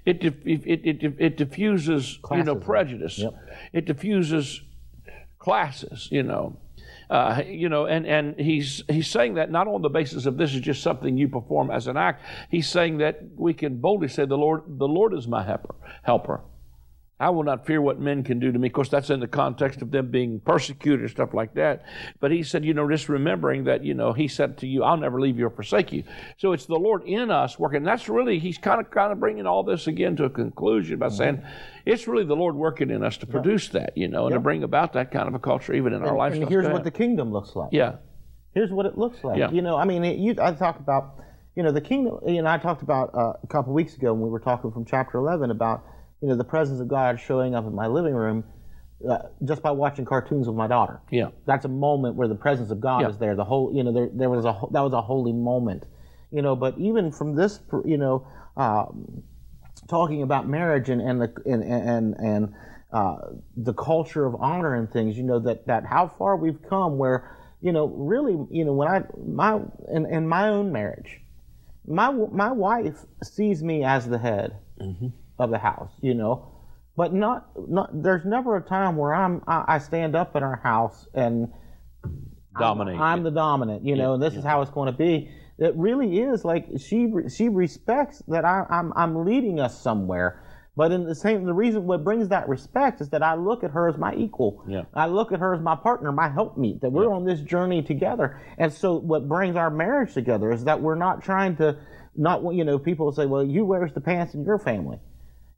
It, 0.06 0.24
it, 0.24 0.34
it, 0.44 1.02
it, 1.04 1.14
it 1.18 1.36
diffuses, 1.36 2.18
Classism. 2.22 2.36
you 2.38 2.44
know, 2.44 2.54
prejudice. 2.56 3.18
Yep. 3.18 3.34
It 3.74 3.84
diffuses 3.84 4.62
classes, 5.38 6.08
you 6.10 6.22
know. 6.22 6.56
Uh, 7.10 7.42
you 7.44 7.68
know, 7.68 7.86
and, 7.86 8.06
and 8.06 8.38
he's, 8.38 8.84
he's 8.88 9.10
saying 9.10 9.34
that 9.34 9.50
not 9.50 9.66
on 9.66 9.82
the 9.82 9.88
basis 9.88 10.26
of 10.26 10.36
this 10.36 10.54
is 10.54 10.60
just 10.60 10.80
something 10.80 11.16
you 11.16 11.28
perform 11.28 11.68
as 11.68 11.88
an 11.88 11.96
act. 11.96 12.24
He's 12.50 12.68
saying 12.68 12.98
that 12.98 13.20
we 13.36 13.52
can 13.52 13.80
boldly 13.80 14.06
say, 14.06 14.26
the 14.26 14.38
Lord, 14.38 14.62
the 14.78 14.86
Lord 14.86 15.12
is 15.12 15.26
my 15.26 15.42
helper. 15.42 15.74
helper. 16.04 16.40
I 17.20 17.28
will 17.28 17.42
not 17.42 17.66
fear 17.66 17.82
what 17.82 18.00
men 18.00 18.24
can 18.24 18.40
do 18.40 18.50
to 18.50 18.58
me. 18.58 18.68
Of 18.68 18.72
course, 18.72 18.88
that's 18.88 19.10
in 19.10 19.20
the 19.20 19.28
context 19.28 19.82
of 19.82 19.90
them 19.90 20.10
being 20.10 20.40
persecuted 20.40 21.00
and 21.00 21.10
stuff 21.10 21.34
like 21.34 21.52
that. 21.54 21.84
But 22.18 22.32
he 22.32 22.42
said, 22.42 22.64
you 22.64 22.72
know, 22.72 22.88
just 22.88 23.10
remembering 23.10 23.64
that, 23.64 23.84
you 23.84 23.92
know, 23.92 24.14
he 24.14 24.26
said 24.26 24.56
to 24.58 24.66
you, 24.66 24.82
I'll 24.82 24.96
never 24.96 25.20
leave 25.20 25.38
you 25.38 25.46
or 25.46 25.50
forsake 25.50 25.92
you. 25.92 26.04
So 26.38 26.52
it's 26.52 26.64
the 26.64 26.76
Lord 26.76 27.02
in 27.04 27.30
us 27.30 27.58
working. 27.58 27.82
That's 27.82 28.08
really, 28.08 28.38
he's 28.38 28.56
kind 28.56 28.80
of 28.80 28.90
kind 28.90 29.12
of 29.12 29.20
bringing 29.20 29.46
all 29.46 29.62
this 29.62 29.86
again 29.86 30.16
to 30.16 30.24
a 30.24 30.30
conclusion 30.30 30.98
by 30.98 31.08
mm-hmm. 31.08 31.16
saying 31.16 31.42
it's 31.84 32.08
really 32.08 32.24
the 32.24 32.36
Lord 32.36 32.54
working 32.54 32.90
in 32.90 33.04
us 33.04 33.18
to 33.18 33.26
produce 33.26 33.68
that, 33.68 33.92
you 33.96 34.08
know, 34.08 34.26
and 34.26 34.32
to 34.32 34.40
bring 34.40 34.62
about 34.62 34.94
that 34.94 35.10
kind 35.10 35.28
of 35.28 35.34
a 35.34 35.38
culture 35.38 35.74
even 35.74 35.92
in 35.92 36.00
and, 36.00 36.08
our 36.08 36.16
lives. 36.16 36.38
And 36.38 36.48
here's 36.48 36.68
what 36.68 36.84
the 36.84 36.90
kingdom 36.90 37.32
looks 37.32 37.54
like. 37.54 37.68
Yeah. 37.72 37.96
Here's 38.54 38.70
what 38.70 38.86
it 38.86 38.96
looks 38.96 39.22
like. 39.22 39.38
Yeah. 39.38 39.50
You 39.50 39.60
know, 39.60 39.76
I 39.76 39.84
mean, 39.84 40.04
it, 40.04 40.18
you, 40.18 40.34
I 40.40 40.52
talk 40.52 40.80
about, 40.80 41.16
you 41.54 41.62
know, 41.62 41.70
the 41.70 41.82
kingdom, 41.82 42.18
you 42.26 42.40
know, 42.40 42.50
I 42.50 42.56
talked 42.56 42.82
about 42.82 43.14
uh, 43.14 43.34
a 43.42 43.46
couple 43.46 43.74
weeks 43.74 43.94
ago 43.94 44.14
when 44.14 44.22
we 44.22 44.30
were 44.30 44.40
talking 44.40 44.72
from 44.72 44.86
chapter 44.86 45.18
11 45.18 45.50
about 45.50 45.84
you 46.20 46.28
know, 46.28 46.36
the 46.36 46.44
presence 46.44 46.80
of 46.80 46.88
God 46.88 47.18
showing 47.18 47.54
up 47.54 47.66
in 47.66 47.74
my 47.74 47.86
living 47.86 48.14
room 48.14 48.44
uh, 49.08 49.18
just 49.44 49.62
by 49.62 49.70
watching 49.70 50.04
cartoons 50.04 50.46
with 50.46 50.56
my 50.56 50.66
daughter. 50.66 51.00
Yeah, 51.10 51.30
that's 51.46 51.64
a 51.64 51.68
moment 51.68 52.16
where 52.16 52.28
the 52.28 52.34
presence 52.34 52.70
of 52.70 52.80
God 52.80 53.00
yeah. 53.00 53.08
is 53.08 53.18
there. 53.18 53.34
The 53.34 53.44
whole, 53.44 53.72
you 53.74 53.82
know, 53.82 53.92
there, 53.92 54.08
there 54.12 54.30
was 54.30 54.44
a 54.44 54.60
that 54.72 54.80
was 54.80 54.92
a 54.92 55.00
holy 55.00 55.32
moment, 55.32 55.84
you 56.30 56.42
know. 56.42 56.54
But 56.54 56.78
even 56.78 57.10
from 57.10 57.34
this, 57.34 57.60
you 57.84 57.96
know, 57.96 58.26
um, 58.56 59.22
talking 59.88 60.22
about 60.22 60.46
marriage 60.46 60.90
and 60.90 61.00
and 61.00 61.22
the 61.22 61.32
and 61.46 61.64
and 61.64 62.14
and 62.18 62.54
uh, 62.92 63.16
the 63.56 63.72
culture 63.72 64.26
of 64.26 64.34
honor 64.38 64.74
and 64.74 64.90
things, 64.90 65.16
you 65.16 65.24
know, 65.24 65.38
that 65.38 65.66
that 65.66 65.86
how 65.86 66.06
far 66.06 66.36
we've 66.36 66.60
come, 66.68 66.98
where 66.98 67.38
you 67.62 67.72
know, 67.72 67.86
really, 67.86 68.32
you 68.50 68.64
know, 68.66 68.74
when 68.74 68.88
I 68.88 69.04
my 69.26 69.60
in, 69.90 70.04
in 70.04 70.28
my 70.28 70.48
own 70.48 70.72
marriage, 70.72 71.22
my 71.86 72.10
my 72.10 72.52
wife 72.52 73.06
sees 73.22 73.62
me 73.62 73.82
as 73.82 74.06
the 74.06 74.18
head. 74.18 74.58
Mm-hmm 74.78 75.08
of 75.40 75.50
the 75.50 75.58
house, 75.58 75.90
you 76.00 76.14
know. 76.14 76.46
But 76.96 77.14
not, 77.14 77.48
not 77.56 77.90
there's 78.02 78.24
never 78.24 78.56
a 78.56 78.62
time 78.62 78.96
where 78.96 79.14
I'm 79.14 79.42
I, 79.46 79.64
I 79.66 79.78
stand 79.78 80.14
up 80.14 80.36
in 80.36 80.42
our 80.42 80.60
house 80.62 81.08
and 81.14 81.48
dominate. 82.58 82.96
I'm, 82.96 83.02
I'm 83.02 83.22
the 83.22 83.30
dominant, 83.30 83.84
you 83.84 83.96
know, 83.96 84.10
yeah, 84.10 84.14
and 84.14 84.22
this 84.22 84.34
yeah. 84.34 84.40
is 84.40 84.44
how 84.44 84.60
it's 84.60 84.70
going 84.70 84.92
to 84.92 84.96
be. 84.96 85.30
It 85.58 85.74
really 85.76 86.20
is 86.20 86.44
like 86.44 86.66
she 86.78 87.10
she 87.34 87.48
respects 87.48 88.22
that 88.28 88.44
I, 88.44 88.66
I'm 88.68 88.92
I'm 88.94 89.24
leading 89.24 89.60
us 89.60 89.80
somewhere. 89.80 90.44
But 90.76 90.92
in 90.92 91.04
the 91.04 91.14
same, 91.14 91.44
the 91.44 91.52
reason 91.52 91.84
what 91.84 92.04
brings 92.04 92.28
that 92.28 92.48
respect 92.48 93.00
is 93.00 93.10
that 93.10 93.22
I 93.22 93.34
look 93.34 93.64
at 93.64 93.72
her 93.72 93.88
as 93.88 93.98
my 93.98 94.14
equal. 94.14 94.64
Yeah. 94.68 94.82
I 94.94 95.06
look 95.06 95.32
at 95.32 95.40
her 95.40 95.52
as 95.54 95.60
my 95.60 95.74
partner, 95.76 96.12
my 96.12 96.28
helpmeet, 96.28 96.80
that 96.80 96.90
we're 96.90 97.04
yeah. 97.04 97.16
on 97.16 97.24
this 97.24 97.40
journey 97.40 97.82
together. 97.82 98.40
And 98.56 98.72
so 98.72 98.94
what 98.94 99.28
brings 99.28 99.56
our 99.56 99.68
marriage 99.68 100.14
together 100.14 100.52
is 100.52 100.64
that 100.64 100.80
we're 100.80 100.94
not 100.94 101.22
trying 101.22 101.56
to, 101.56 101.76
not, 102.16 102.42
you 102.54 102.64
know, 102.64 102.78
people 102.78 103.12
say, 103.12 103.26
well, 103.26 103.44
you 103.44 103.64
wears 103.64 103.92
the 103.92 104.00
pants 104.00 104.34
in 104.34 104.44
your 104.44 104.58
family 104.58 105.00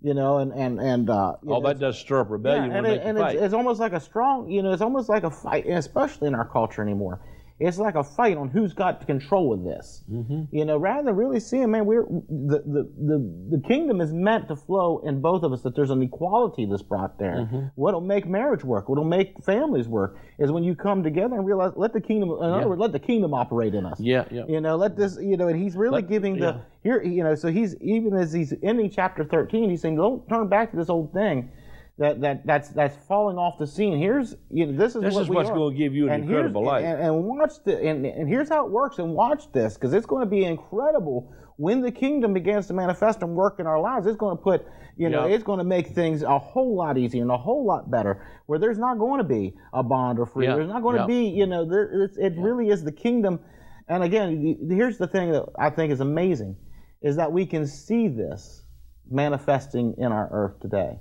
you 0.03 0.15
know, 0.15 0.39
and 0.39 0.53
and 0.53 0.81
and 0.81 1.11
uh, 1.11 1.37
all 1.47 1.61
know, 1.61 1.69
that 1.69 1.79
does 1.79 1.99
stir 1.99 2.21
up 2.21 2.31
rebellion. 2.31 2.71
Yeah, 2.71 2.79
and, 2.79 2.87
it, 2.87 3.03
and 3.05 3.19
it's, 3.19 3.41
it's, 3.41 3.55
almost 3.55 3.81
like 3.81 3.93
a 3.93 4.01
strong, 4.01 4.51
you 4.51 4.63
know, 4.63 4.73
it's 4.73 4.83
almost 4.83 5.09
like 5.09 5.23
a 5.23 5.31
fight, 5.31 5.67
especially 5.67 6.29
in 6.29 6.35
our 6.35 6.45
culture 6.45 6.83
anymore. 6.83 7.21
It's 7.63 7.79
like 7.79 7.95
a 7.95 8.03
fight 8.03 8.37
on 8.37 8.49
who's 8.49 8.73
got 8.73 9.07
control 9.07 9.53
of 9.53 9.63
this. 9.63 10.03
Mm-hmm. 10.11 10.57
You 10.57 10.65
know, 10.65 10.77
rather 10.77 11.05
than 11.05 11.17
really 11.17 11.41
seeing, 11.41 11.71
man, 11.71 11.87
we're 11.87 12.05
the, 12.05 12.63
the 12.67 12.93
the 12.99 13.57
the 13.57 13.63
kingdom 13.69 14.01
is 14.01 14.13
meant 14.13 14.49
to 14.49 14.57
flow 14.57 15.01
in 15.05 15.21
both 15.21 15.43
of 15.43 15.53
us. 15.53 15.63
That 15.63 15.77
there's 15.77 15.91
an 15.91 16.03
equality 16.03 16.67
that's 16.67 16.83
brought 16.83 17.19
there. 17.19 17.37
Mm-hmm. 17.37 17.67
What'll 17.77 18.01
make 18.01 18.27
marriage 18.27 18.65
work? 18.65 18.89
What'll 18.89 19.05
make 19.05 19.43
families 19.45 19.89
work 19.89 20.19
is 20.39 20.51
when 20.51 20.65
you 20.65 20.75
come 20.75 21.03
together 21.03 21.37
and 21.37 21.47
realize, 21.47 21.73
let 21.77 21.93
the 21.93 22.01
kingdom. 22.01 22.31
In 22.31 22.39
yeah. 22.39 22.57
other 22.57 22.69
words, 22.69 22.81
let 22.81 22.93
the 22.93 22.99
kingdom 22.99 23.33
operate 23.33 23.75
in 23.75 23.87
us. 23.87 24.01
Yeah, 24.01 24.25
yeah. 24.31 24.45
You 24.49 24.61
know, 24.61 24.77
let 24.77 24.97
this. 24.97 25.17
You 25.21 25.37
know, 25.37 25.49
and 25.49 25.61
he's 25.63 25.77
really 25.77 26.03
let, 26.03 26.09
giving 26.09 26.39
the 26.39 26.47
yeah. 26.47 26.61
here. 26.83 27.03
You 27.03 27.23
know, 27.23 27.35
so 27.35 27.49
he's 27.49 27.77
even 27.81 28.15
as 28.15 28.33
he's 28.33 28.53
ending 28.63 28.91
chapter 28.91 29.25
13, 29.25 29.71
he's 29.71 29.83
saying, 29.83 29.97
don't 29.97 30.29
turn 30.29 30.49
back 30.49 30.71
to 30.73 30.77
this 30.77 30.89
old 30.89 31.13
thing 31.13 31.51
that, 32.03 32.21
that 32.21 32.45
that's 32.45 32.69
that's 32.71 32.97
falling 33.07 33.39
off 33.39 33.59
the 33.61 33.67
scene. 33.67 33.97
Here's 33.97 34.35
you 34.51 34.67
know 34.67 34.77
this 34.77 34.97
is 34.97 35.03
this 35.03 35.15
what 35.15 35.23
is 35.23 35.29
what's 35.29 35.51
are. 35.51 35.55
going 35.55 35.73
to 35.73 35.79
give 35.79 35.95
you 35.95 36.09
an 36.09 36.15
and 36.15 36.25
incredible 36.25 36.65
life. 36.65 36.85
And, 36.85 37.01
and, 37.01 37.25
watch 37.25 37.53
the 37.65 37.79
and, 37.79 38.05
and 38.05 38.29
here's 38.29 38.49
how 38.49 38.67
it 38.67 38.73
works. 38.73 38.99
And 38.99 39.15
watch 39.15 39.45
this 39.53 39.75
because 39.75 39.93
it's 39.93 40.07
going 40.07 40.25
to 40.25 40.29
be 40.29 40.45
incredible 40.45 41.33
when 41.59 41.81
the 41.81 41.93
kingdom 41.93 42.35
begins 42.35 42.67
to 42.67 42.73
manifest 42.73 43.23
and 43.23 43.37
work 43.37 43.61
in 43.61 43.69
our 43.69 43.81
lives. 43.81 44.09
It's 44.09 44.17
going 44.17 44.37
to 44.37 44.43
put 44.43 44.67
you 44.97 45.11
know 45.11 45.27
yep. 45.29 45.37
it's 45.37 45.45
going 45.45 45.59
to 45.59 45.65
make 45.65 45.89
things 45.95 46.25
a 46.25 46.41
whole 46.41 46.77
lot 46.77 46.99
easier 46.99 47.23
and 47.23 47.31
a 47.31 47.39
whole 47.39 47.65
lot 47.65 47.89
better. 47.89 48.27
Where 48.47 48.59
there's 48.59 48.79
not 48.79 48.99
going 48.99 49.19
to 49.19 49.29
be 49.29 49.55
a 49.73 49.85
bond 49.85 50.19
or 50.19 50.27
free. 50.27 50.47
Yep. 50.47 50.57
There's 50.57 50.69
not 50.69 50.83
going 50.83 50.97
yep. 50.97 51.07
to 51.07 51.09
be 51.09 51.27
you 51.29 51.47
know 51.47 51.65
there 51.65 52.09
it 52.19 52.33
really 52.37 52.69
is 52.69 52.83
the 52.83 52.93
kingdom. 52.93 53.39
And 53.87 54.03
again, 54.03 54.59
here's 54.69 54.99
the 54.99 55.07
thing 55.07 55.31
that 55.31 55.45
I 55.57 55.71
think 55.71 55.93
is 55.93 56.01
amazing 56.01 56.57
is 57.01 57.15
that 57.17 57.31
we 57.31 57.47
can 57.47 57.65
see 57.65 58.09
this 58.09 58.65
manifesting 59.09 59.95
in 59.99 60.11
our 60.11 60.29
earth 60.33 60.61
today. 60.61 60.99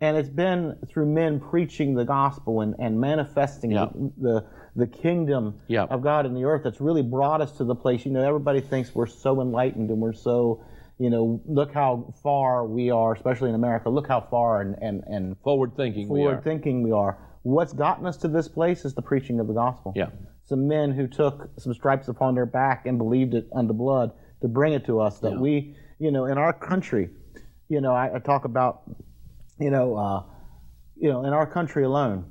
And 0.00 0.16
it's 0.16 0.30
been 0.30 0.78
through 0.88 1.06
men 1.06 1.40
preaching 1.40 1.94
the 1.94 2.04
gospel 2.04 2.62
and, 2.62 2.74
and 2.78 2.98
manifesting 2.98 3.72
yep. 3.72 3.92
the, 3.92 4.46
the 4.74 4.86
kingdom 4.86 5.60
yep. 5.68 5.90
of 5.90 6.02
God 6.02 6.24
in 6.24 6.32
the 6.32 6.44
earth 6.44 6.62
that's 6.64 6.80
really 6.80 7.02
brought 7.02 7.42
us 7.42 7.52
to 7.58 7.64
the 7.64 7.74
place. 7.74 8.06
You 8.06 8.12
know, 8.12 8.26
everybody 8.26 8.62
thinks 8.62 8.94
we're 8.94 9.06
so 9.06 9.42
enlightened 9.42 9.90
and 9.90 10.00
we're 10.00 10.14
so, 10.14 10.64
you 10.98 11.10
know, 11.10 11.42
look 11.44 11.74
how 11.74 12.14
far 12.22 12.64
we 12.64 12.90
are, 12.90 13.12
especially 13.12 13.50
in 13.50 13.54
America. 13.54 13.90
Look 13.90 14.08
how 14.08 14.22
far 14.22 14.62
and, 14.62 14.74
and, 14.80 15.02
and 15.06 15.36
forward 15.44 15.76
thinking 15.76 16.08
forward 16.08 16.36
we 16.36 16.42
thinking 16.44 16.82
we 16.82 16.92
are. 16.92 17.18
What's 17.42 17.74
gotten 17.74 18.06
us 18.06 18.16
to 18.18 18.28
this 18.28 18.48
place 18.48 18.86
is 18.86 18.94
the 18.94 19.02
preaching 19.02 19.38
of 19.38 19.48
the 19.48 19.54
gospel. 19.54 19.92
Yeah. 19.94 20.08
Some 20.44 20.66
men 20.66 20.92
who 20.92 21.08
took 21.08 21.50
some 21.58 21.74
stripes 21.74 22.08
upon 22.08 22.34
their 22.34 22.46
back 22.46 22.86
and 22.86 22.96
believed 22.96 23.34
it 23.34 23.48
unto 23.54 23.74
blood 23.74 24.12
to 24.40 24.48
bring 24.48 24.72
it 24.72 24.86
to 24.86 25.00
us 25.00 25.18
that 25.20 25.32
yeah. 25.32 25.38
we, 25.38 25.76
you 25.98 26.10
know, 26.10 26.24
in 26.24 26.38
our 26.38 26.54
country, 26.54 27.10
you 27.68 27.82
know, 27.82 27.92
I, 27.92 28.16
I 28.16 28.18
talk 28.18 28.46
about 28.46 28.82
you 29.60 29.70
know, 29.70 29.96
uh, 29.96 30.22
you 30.96 31.10
know, 31.10 31.24
in 31.24 31.32
our 31.32 31.46
country 31.46 31.84
alone, 31.84 32.24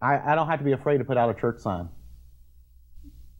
I, 0.00 0.32
I 0.32 0.34
don't 0.34 0.48
have 0.48 0.58
to 0.58 0.64
be 0.64 0.72
afraid 0.72 0.98
to 0.98 1.04
put 1.04 1.16
out 1.16 1.30
a 1.30 1.40
church 1.40 1.60
sign. 1.60 1.88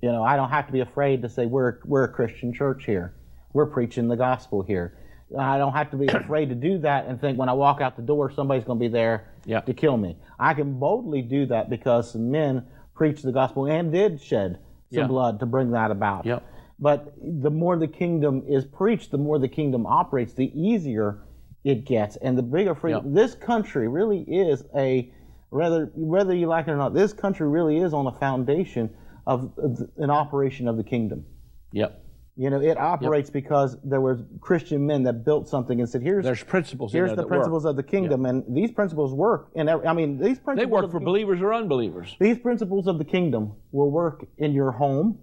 You 0.02 0.10
know, 0.10 0.22
I 0.22 0.36
don't 0.36 0.50
have 0.50 0.66
to 0.66 0.72
be 0.72 0.80
afraid 0.80 1.22
to 1.22 1.28
say 1.28 1.46
we're 1.46 1.78
we're 1.84 2.04
a 2.04 2.12
Christian 2.12 2.52
church 2.54 2.84
here. 2.86 3.14
We're 3.52 3.66
preaching 3.66 4.08
the 4.08 4.16
gospel 4.16 4.62
here. 4.62 4.96
I 5.38 5.58
don't 5.58 5.74
have 5.74 5.90
to 5.90 5.96
be 5.96 6.06
afraid 6.08 6.48
to 6.48 6.54
do 6.54 6.78
that 6.78 7.06
and 7.06 7.20
think 7.20 7.38
when 7.38 7.48
I 7.48 7.52
walk 7.52 7.80
out 7.80 7.96
the 7.96 8.02
door 8.02 8.30
somebody's 8.30 8.64
going 8.64 8.78
to 8.78 8.84
be 8.84 8.88
there 8.88 9.32
yep. 9.44 9.66
to 9.66 9.74
kill 9.74 9.96
me. 9.96 10.16
I 10.38 10.54
can 10.54 10.78
boldly 10.78 11.22
do 11.22 11.46
that 11.46 11.68
because 11.68 12.14
men 12.14 12.66
preached 12.94 13.22
the 13.22 13.32
gospel 13.32 13.66
and 13.66 13.92
did 13.92 14.22
shed 14.22 14.58
some 14.90 15.00
yep. 15.02 15.08
blood 15.08 15.40
to 15.40 15.46
bring 15.46 15.72
that 15.72 15.90
about. 15.90 16.24
Yep. 16.24 16.46
But 16.78 17.12
the 17.22 17.50
more 17.50 17.76
the 17.76 17.88
kingdom 17.88 18.42
is 18.48 18.64
preached, 18.64 19.10
the 19.10 19.18
more 19.18 19.38
the 19.38 19.48
kingdom 19.48 19.86
operates, 19.86 20.32
the 20.32 20.50
easier 20.58 21.22
it 21.64 21.85
gets, 21.85 22.17
and 22.17 22.37
the 22.38 22.43
bigger 22.43 22.75
freedom. 22.75 23.05
Yep. 23.07 23.14
This 23.14 23.35
country 23.35 23.88
really 23.88 24.21
is 24.23 24.64
a 24.76 25.12
whether 25.50 25.90
whether 25.95 26.35
you 26.35 26.47
like 26.47 26.69
it 26.69 26.71
or 26.71 26.76
not. 26.76 26.95
This 26.95 27.12
country 27.12 27.49
really 27.49 27.79
is 27.79 27.93
on 27.93 28.05
the 28.05 28.12
foundation 28.12 28.90
of 29.26 29.52
an 29.97 30.11
operation 30.11 30.69
of 30.69 30.76
the 30.76 30.85
kingdom. 30.85 31.25
Yep. 31.73 32.05
You 32.37 32.49
know, 32.49 32.61
it 32.61 32.79
operates 32.79 33.29
because 33.29 33.76
there 33.85 34.00
were 34.00 34.21
Christian 34.40 34.87
men 34.87 35.02
that 35.02 35.25
built 35.25 35.49
something 35.49 35.79
and 35.81 35.87
said, 35.88 36.00
"Here's 36.02 36.25
There's 36.25 36.43
principles. 36.43 36.95
in 36.95 36.99
here's 36.99 37.14
the 37.14 37.26
principles 37.26 37.64
Work. 37.64 37.71
of 37.71 37.76
the 37.76 37.83
kingdom," 37.83 38.25
and 38.25 38.45
these 38.49 38.71
principles 38.71 39.12
work. 39.12 39.50
And 39.57 39.69
I 39.69 39.93
mean, 39.93 40.17
these 40.19 40.38
principles 40.38 40.57
They 40.57 40.64
work 40.67 40.90
for 40.90 41.00
the- 41.00 41.05
believers 41.05 41.43
or 41.43 41.52
unbelievers. 41.52 42.17
these 42.19 42.38
principles 42.38 42.87
of 42.87 42.97
the 42.97 43.05
kingdom 43.05 43.52
will 43.73 43.90
work 43.90 44.25
in 44.38 44.52
your 44.52 44.71
home, 44.71 45.19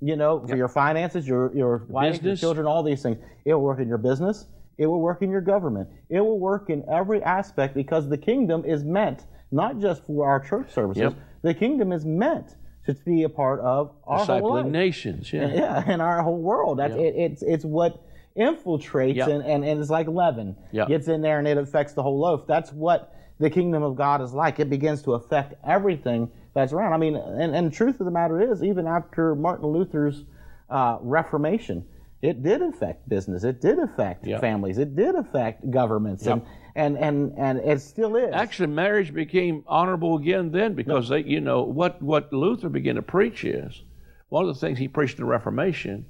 you 0.00 0.16
know, 0.16 0.46
for 0.46 0.56
your 0.56 0.68
finances, 0.68 1.26
your 1.26 1.54
your 1.56 1.86
wife, 1.88 2.04
your 2.06 2.12
business. 2.14 2.40
children, 2.40 2.66
all 2.66 2.82
these 2.82 3.02
things. 3.02 3.16
It 3.46 3.54
will 3.54 3.62
work 3.62 3.78
in 3.80 3.88
your 3.88 3.98
business. 3.98 4.46
It 4.78 4.86
will 4.86 5.00
work 5.00 5.22
in 5.22 5.30
your 5.30 5.40
government. 5.40 5.88
It 6.08 6.20
will 6.20 6.38
work 6.38 6.68
in 6.70 6.84
every 6.88 7.22
aspect 7.22 7.74
because 7.74 8.08
the 8.08 8.18
kingdom 8.18 8.64
is 8.64 8.84
meant 8.84 9.24
not 9.50 9.78
just 9.78 10.04
for 10.04 10.26
our 10.28 10.40
church 10.40 10.72
services. 10.72 11.00
Yep. 11.02 11.14
The 11.42 11.54
kingdom 11.54 11.92
is 11.92 12.04
meant 12.04 12.56
to 12.86 12.94
be 12.94 13.22
a 13.22 13.28
part 13.28 13.60
of 13.60 13.92
our 14.06 14.24
whole 14.24 14.54
life. 14.54 14.66
nations. 14.66 15.32
Yeah. 15.32 15.46
Yeah, 15.54 15.90
in 15.92 16.00
our 16.00 16.22
whole 16.22 16.38
world. 16.38 16.78
That's, 16.80 16.94
it, 16.94 17.14
it's 17.16 17.42
it's 17.42 17.64
what 17.64 18.02
infiltrates 18.36 19.14
Yep. 19.16 19.28
and, 19.28 19.42
and, 19.44 19.64
and 19.64 19.80
it's 19.80 19.90
like 19.90 20.08
leaven. 20.08 20.56
Yep. 20.72 20.88
Gets 20.88 21.08
in 21.08 21.22
there 21.22 21.38
and 21.38 21.46
it 21.46 21.56
affects 21.56 21.92
the 21.92 22.02
whole 22.02 22.18
loaf. 22.18 22.46
That's 22.46 22.72
what 22.72 23.14
the 23.38 23.50
kingdom 23.50 23.82
of 23.82 23.96
God 23.96 24.20
is 24.22 24.32
like. 24.32 24.58
It 24.60 24.68
begins 24.70 25.02
to 25.02 25.12
affect 25.14 25.54
everything 25.66 26.30
that's 26.52 26.72
around. 26.72 26.92
I 26.92 26.96
mean, 26.98 27.16
and, 27.16 27.54
and 27.54 27.66
the 27.68 27.74
truth 27.74 28.00
of 28.00 28.06
the 28.06 28.12
matter 28.12 28.40
is, 28.52 28.62
even 28.62 28.86
after 28.86 29.34
Martin 29.34 29.66
Luther's 29.68 30.24
uh, 30.70 30.98
Reformation, 31.00 31.84
it 32.24 32.42
did 32.42 32.62
affect 32.62 33.06
business. 33.06 33.44
It 33.44 33.60
did 33.60 33.78
affect 33.78 34.26
Yep. 34.26 34.40
families. 34.40 34.78
It 34.78 34.96
did 34.96 35.14
affect 35.14 35.70
governments, 35.70 36.26
and, 36.26 36.40
and 36.74 36.96
and 36.96 37.34
and 37.36 37.58
it 37.58 37.82
still 37.82 38.16
is. 38.16 38.32
Actually, 38.32 38.68
marriage 38.68 39.12
became 39.12 39.62
honorable 39.66 40.16
again 40.16 40.50
then 40.50 40.72
because 40.72 41.10
they, 41.10 41.22
you 41.22 41.42
know, 41.42 41.62
what 41.62 42.00
what 42.00 42.32
Luther 42.32 42.70
began 42.70 42.94
to 42.94 43.02
preach 43.02 43.44
is 43.44 43.82
one 44.30 44.48
of 44.48 44.54
the 44.54 44.58
things 44.58 44.78
he 44.78 44.88
preached 44.88 45.18
in 45.18 45.24
the 45.24 45.30
Reformation 45.30 46.06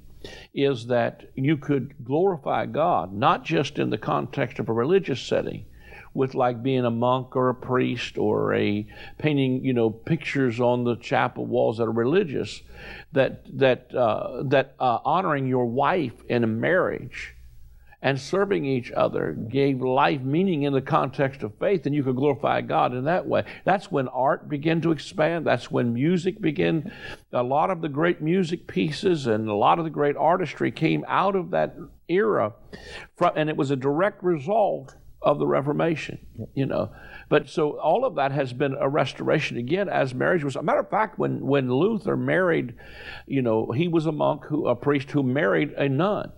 is 0.53 0.87
that 0.87 1.25
you 1.35 1.57
could 1.57 1.93
glorify 2.03 2.65
God 2.65 3.13
not 3.13 3.43
just 3.43 3.77
in 3.77 3.89
the 3.89 3.97
context 3.97 4.57
of 4.57 4.69
a 4.69 4.73
religious 4.73 5.21
setting, 5.21 5.65
with 6.15 6.33
like 6.33 6.63
being 6.63 6.85
a 6.85 6.91
monk 6.91 7.35
or 7.35 7.49
a 7.49 7.55
priest 7.55 8.17
or 8.17 8.53
a 8.53 8.87
painting, 9.17 9.63
you 9.63 9.73
know, 9.73 9.89
pictures 9.89 10.59
on 10.59 10.83
the 10.83 10.95
chapel 10.95 11.45
walls 11.45 11.77
that 11.77 11.83
are 11.83 11.91
religious, 11.91 12.61
that 13.11 13.43
that 13.57 13.93
uh, 13.93 14.43
that 14.43 14.75
uh, 14.79 14.99
honoring 15.03 15.47
your 15.47 15.65
wife 15.65 16.13
in 16.29 16.43
a 16.43 16.47
marriage 16.47 17.35
and 18.05 18.21
serving 18.21 18.65
each 18.65 18.91
other 18.91 19.31
gave 19.33 19.81
life 19.81 20.21
meaning 20.21 20.61
in 20.61 20.73
the 20.73 20.81
context 20.81 21.41
of 21.41 21.57
faith, 21.57 21.87
and 21.87 21.95
you 21.95 22.03
could 22.03 22.15
glorify 22.15 22.61
God 22.61 22.93
in 22.93 23.05
that 23.05 23.25
way. 23.25 23.43
That's 23.63 23.91
when 23.91 24.07
art 24.09 24.47
began 24.47 24.79
to 24.81 24.91
expand. 24.91 25.45
That's 25.45 25.71
when 25.71 25.93
music 25.93 26.39
began. 26.39 26.91
A 27.33 27.41
lot 27.41 27.71
of 27.71 27.81
the 27.81 27.89
great 27.89 28.21
music 28.21 28.67
pieces 28.67 29.25
and 29.25 29.49
a 29.49 29.55
lot 29.55 29.79
of 29.79 29.85
the 29.85 29.91
great 29.91 30.15
artistry 30.15 30.71
came 30.71 31.03
out 31.07 31.35
of 31.35 31.49
that 31.49 31.75
era, 32.07 32.53
and 33.35 33.49
it 33.49 33.57
was 33.57 33.71
a 33.71 33.75
direct 33.75 34.23
result 34.23 34.95
of 35.25 35.39
the 35.39 35.47
Reformation. 35.47 36.19
You 36.53 36.67
know, 36.67 36.91
but 37.27 37.49
so 37.49 37.79
all 37.79 38.05
of 38.05 38.15
that 38.15 38.31
has 38.31 38.53
been 38.53 38.75
a 38.79 38.87
restoration 38.87 39.57
again 39.57 39.89
as 39.89 40.13
marriage 40.13 40.43
was. 40.43 40.55
A 40.55 40.63
matter 40.63 40.79
of 40.79 40.89
fact, 40.89 41.19
when 41.19 41.45
when 41.45 41.73
Luther 41.73 42.15
married, 42.15 42.75
you 43.25 43.41
know, 43.41 43.71
he 43.71 43.87
was 43.87 44.05
a 44.05 44.11
monk 44.11 44.45
who 44.45 44.67
a 44.67 44.75
priest 44.75 45.11
who 45.11 45.23
married 45.23 45.71
a 45.73 45.89
nun. 45.89 46.31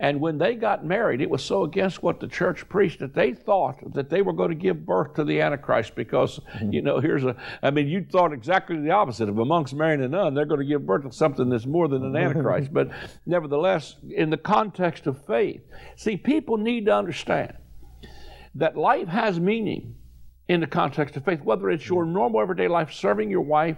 And 0.00 0.20
when 0.20 0.38
they 0.38 0.56
got 0.56 0.84
married, 0.84 1.20
it 1.20 1.30
was 1.30 1.44
so 1.44 1.62
against 1.62 2.02
what 2.02 2.18
the 2.18 2.26
church 2.26 2.68
preached 2.68 2.98
that 2.98 3.14
they 3.14 3.32
thought 3.32 3.94
that 3.94 4.10
they 4.10 4.22
were 4.22 4.32
going 4.32 4.48
to 4.48 4.56
give 4.56 4.84
birth 4.84 5.14
to 5.14 5.24
the 5.24 5.40
Antichrist 5.40 5.94
because, 5.94 6.40
mm-hmm. 6.40 6.72
you 6.72 6.82
know, 6.82 6.98
here's 6.98 7.24
a, 7.24 7.36
I 7.62 7.70
mean, 7.70 7.86
you 7.86 8.04
thought 8.10 8.32
exactly 8.32 8.80
the 8.80 8.90
opposite. 8.90 9.28
If 9.28 9.36
a 9.36 9.44
monk's 9.44 9.72
marrying 9.72 10.02
a 10.02 10.08
nun, 10.08 10.34
they're 10.34 10.46
going 10.46 10.60
to 10.60 10.66
give 10.66 10.84
birth 10.84 11.04
to 11.04 11.12
something 11.12 11.48
that's 11.48 11.66
more 11.66 11.86
than 11.86 12.04
an 12.04 12.16
Antichrist. 12.16 12.72
but 12.72 12.90
nevertheless, 13.24 13.94
in 14.10 14.30
the 14.30 14.36
context 14.36 15.06
of 15.06 15.24
faith, 15.26 15.62
see, 15.94 16.16
people 16.16 16.56
need 16.56 16.86
to 16.86 16.94
understand 16.94 17.56
that 18.54 18.76
life 18.76 19.08
has 19.08 19.40
meaning 19.40 19.96
in 20.48 20.60
the 20.60 20.66
context 20.66 21.16
of 21.16 21.24
faith, 21.24 21.40
whether 21.42 21.70
it's 21.70 21.88
your 21.88 22.04
normal 22.04 22.40
everyday 22.40 22.68
life, 22.68 22.92
serving 22.92 23.30
your 23.30 23.40
wife, 23.40 23.76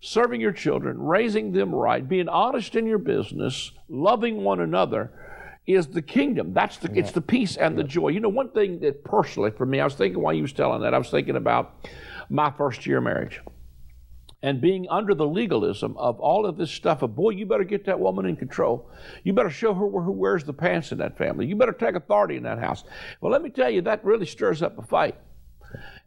serving 0.00 0.40
your 0.40 0.52
children, 0.52 0.98
raising 0.98 1.52
them 1.52 1.74
right, 1.74 2.08
being 2.08 2.28
honest 2.28 2.74
in 2.74 2.86
your 2.86 2.98
business, 2.98 3.72
loving 3.88 4.42
one 4.42 4.60
another 4.60 5.12
is 5.66 5.88
the 5.88 6.02
kingdom. 6.02 6.52
That's 6.54 6.78
the 6.78 6.90
it's 6.98 7.12
the 7.12 7.20
peace 7.20 7.56
and 7.56 7.76
the 7.76 7.84
joy. 7.84 8.08
You 8.08 8.20
know, 8.20 8.28
one 8.28 8.50
thing 8.50 8.80
that 8.80 9.04
personally 9.04 9.50
for 9.50 9.66
me, 9.66 9.78
I 9.78 9.84
was 9.84 9.94
thinking 9.94 10.20
while 10.20 10.32
you 10.32 10.42
was 10.42 10.52
telling 10.52 10.80
that, 10.82 10.94
I 10.94 10.98
was 10.98 11.10
thinking 11.10 11.36
about 11.36 11.74
my 12.28 12.50
first 12.50 12.86
year 12.86 12.98
of 12.98 13.04
marriage. 13.04 13.40
And 14.42 14.60
being 14.60 14.86
under 14.88 15.14
the 15.14 15.26
legalism 15.26 15.96
of 15.98 16.18
all 16.18 16.46
of 16.46 16.56
this 16.56 16.70
stuff 16.70 17.02
of 17.02 17.14
boy, 17.14 17.30
you 17.30 17.44
better 17.44 17.64
get 17.64 17.84
that 17.84 18.00
woman 18.00 18.24
in 18.24 18.36
control. 18.36 18.90
You 19.22 19.34
better 19.34 19.50
show 19.50 19.74
her 19.74 19.86
who 19.86 20.12
wears 20.12 20.44
the 20.44 20.54
pants 20.54 20.92
in 20.92 20.98
that 20.98 21.18
family. 21.18 21.46
You 21.46 21.56
better 21.56 21.72
take 21.72 21.94
authority 21.94 22.36
in 22.36 22.42
that 22.44 22.58
house. 22.58 22.84
Well, 23.20 23.30
let 23.30 23.42
me 23.42 23.50
tell 23.50 23.68
you, 23.68 23.82
that 23.82 24.02
really 24.04 24.24
stirs 24.24 24.62
up 24.62 24.78
a 24.78 24.82
fight. 24.82 25.16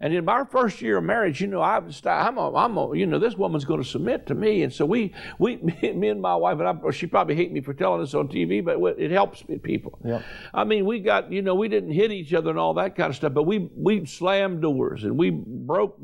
And 0.03 0.13
in 0.13 0.25
my 0.25 0.43
first 0.43 0.81
year 0.81 0.97
of 0.97 1.05
marriage, 1.05 1.39
you 1.39 1.47
know, 1.47 1.61
I 1.61 1.79
was, 1.79 2.01
I'm, 2.05 2.37
a, 2.37 2.53
I'm 2.53 2.75
a, 2.75 2.93
you 2.93 3.05
know, 3.05 3.19
this 3.19 3.37
woman's 3.37 3.63
going 3.63 3.81
to 3.81 3.87
submit 3.87 4.27
to 4.27 4.35
me. 4.35 4.63
And 4.63 4.73
so 4.73 4.85
we, 4.85 5.13
we, 5.39 5.55
me 5.93 6.09
and 6.09 6.21
my 6.21 6.35
wife, 6.35 6.59
and 6.59 6.67
I, 6.67 6.91
she 6.91 7.07
probably 7.07 7.35
hate 7.35 7.53
me 7.53 7.61
for 7.61 7.73
telling 7.73 8.01
this 8.01 8.13
on 8.13 8.27
TV, 8.27 8.61
but 8.61 8.99
it 8.99 9.11
helps 9.11 9.47
me, 9.47 9.57
people. 9.59 9.97
Yep. 10.03 10.21
I 10.53 10.65
mean, 10.65 10.85
we 10.85 10.99
got, 10.99 11.31
you 11.31 11.41
know, 11.41 11.55
we 11.55 11.69
didn't 11.69 11.91
hit 11.91 12.11
each 12.11 12.33
other 12.33 12.49
and 12.49 12.59
all 12.59 12.73
that 12.73 12.97
kind 12.97 13.11
of 13.11 13.15
stuff, 13.15 13.33
but 13.33 13.43
we, 13.43 13.69
we 13.77 14.05
slammed 14.05 14.61
doors 14.61 15.05
and 15.05 15.17
we 15.17 15.29
broke, 15.29 15.97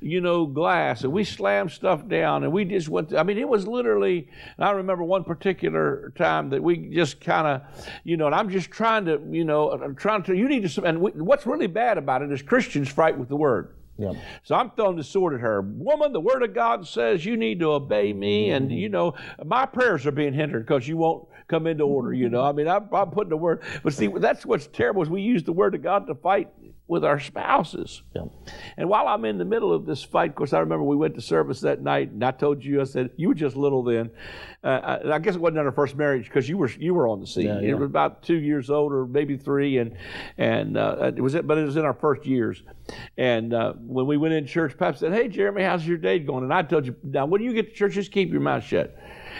you 0.00 0.20
know, 0.20 0.44
glass 0.46 1.04
and 1.04 1.12
we 1.12 1.22
slammed 1.22 1.70
stuff 1.70 2.08
down 2.08 2.42
and 2.42 2.52
we 2.52 2.64
just 2.64 2.88
went, 2.88 3.14
I 3.14 3.22
mean, 3.22 3.38
it 3.38 3.48
was 3.48 3.64
literally, 3.64 4.28
And 4.56 4.64
I 4.64 4.72
remember 4.72 5.04
one 5.04 5.22
particular 5.22 6.12
time 6.16 6.50
that 6.50 6.64
we 6.64 6.78
just 6.92 7.20
kind 7.20 7.46
of, 7.46 7.62
you 8.02 8.16
know, 8.16 8.26
and 8.26 8.34
I'm 8.34 8.50
just 8.50 8.72
trying 8.72 9.04
to, 9.04 9.20
you 9.30 9.44
know, 9.44 9.70
I'm 9.70 9.94
trying 9.94 10.24
to, 10.24 10.34
you 10.34 10.48
need 10.48 10.68
to, 10.68 10.82
and 10.82 11.00
we, 11.00 11.12
what's 11.12 11.46
really 11.46 11.68
bad 11.68 11.96
about 11.96 12.22
it 12.22 12.32
is 12.32 12.42
Christians 12.42 12.88
fight 12.88 13.16
with 13.16 13.28
the 13.28 13.35
word. 13.36 13.76
Yep. 13.98 14.16
So 14.42 14.54
I'm 14.54 14.70
throwing 14.72 14.96
the 14.96 15.04
sword 15.04 15.34
at 15.34 15.40
her. 15.40 15.62
Woman, 15.62 16.12
the 16.12 16.20
word 16.20 16.42
of 16.42 16.54
God 16.54 16.86
says 16.86 17.24
you 17.24 17.36
need 17.36 17.60
to 17.60 17.72
obey 17.72 18.12
me, 18.12 18.50
and 18.50 18.70
you 18.70 18.88
know 18.88 19.14
my 19.44 19.64
prayers 19.64 20.06
are 20.06 20.12
being 20.12 20.34
hindered 20.34 20.66
because 20.66 20.86
you 20.86 20.98
won't 20.98 21.26
come 21.48 21.66
into 21.66 21.84
order. 21.84 22.12
You 22.12 22.28
know, 22.28 22.42
I 22.42 22.52
mean, 22.52 22.68
I'm, 22.68 22.88
I'm 22.92 23.10
putting 23.10 23.30
the 23.30 23.36
word, 23.36 23.62
but 23.82 23.94
see, 23.94 24.08
that's 24.08 24.44
what's 24.44 24.66
terrible 24.66 25.02
is 25.02 25.08
we 25.08 25.22
use 25.22 25.44
the 25.44 25.52
word 25.52 25.74
of 25.74 25.82
God 25.82 26.06
to 26.08 26.14
fight 26.14 26.50
with 26.88 27.04
our 27.04 27.18
spouses. 27.18 28.02
Yep. 28.14 28.28
And 28.76 28.88
while 28.88 29.08
I'm 29.08 29.24
in 29.24 29.38
the 29.38 29.44
middle 29.44 29.72
of 29.72 29.86
this 29.86 30.04
fight, 30.04 30.30
of 30.30 30.36
course, 30.36 30.52
I 30.52 30.60
remember 30.60 30.84
we 30.84 30.94
went 30.94 31.16
to 31.16 31.20
service 31.20 31.60
that 31.62 31.82
night, 31.82 32.10
and 32.12 32.22
I 32.24 32.30
told 32.30 32.64
you, 32.64 32.80
I 32.80 32.84
said, 32.84 33.10
you 33.16 33.28
were 33.28 33.34
just 33.34 33.56
little 33.56 33.82
then. 33.82 34.10
Uh, 34.62 34.98
I, 35.04 35.14
I 35.14 35.18
guess 35.18 35.34
it 35.34 35.40
wasn't 35.40 35.58
our 35.58 35.72
first 35.72 35.96
marriage 35.96 36.24
because 36.26 36.48
you 36.48 36.56
were 36.58 36.70
you 36.70 36.94
were 36.94 37.08
on 37.08 37.20
the 37.20 37.26
scene. 37.26 37.46
Yeah, 37.46 37.60
You 37.60 37.68
yeah. 37.68 37.74
were 37.74 37.84
about 37.84 38.22
two 38.22 38.36
years 38.36 38.70
old, 38.70 38.92
or 38.92 39.06
maybe 39.06 39.36
three, 39.36 39.78
and 39.78 39.96
and 40.38 40.76
uh, 40.76 41.12
it 41.16 41.20
was 41.20 41.34
it, 41.34 41.46
but 41.46 41.58
it 41.58 41.64
was 41.64 41.76
in 41.76 41.84
our 41.84 41.94
first 41.94 42.24
years. 42.24 42.62
And 43.18 43.52
uh, 43.52 43.72
when 43.78 44.06
we 44.06 44.16
went 44.16 44.34
in 44.34 44.46
church, 44.46 44.76
Pap 44.78 44.96
said, 44.96 45.12
"Hey, 45.12 45.28
Jeremy, 45.28 45.62
how's 45.62 45.86
your 45.86 45.98
day 45.98 46.18
going?" 46.20 46.44
And 46.44 46.54
I 46.54 46.62
told 46.62 46.86
you, 46.86 46.94
now 47.02 47.26
when 47.26 47.42
you 47.42 47.52
get 47.52 47.68
to 47.70 47.74
church, 47.74 47.94
just 47.94 48.12
keep 48.12 48.30
your 48.30 48.40
mouth 48.40 48.64
shut. 48.64 48.96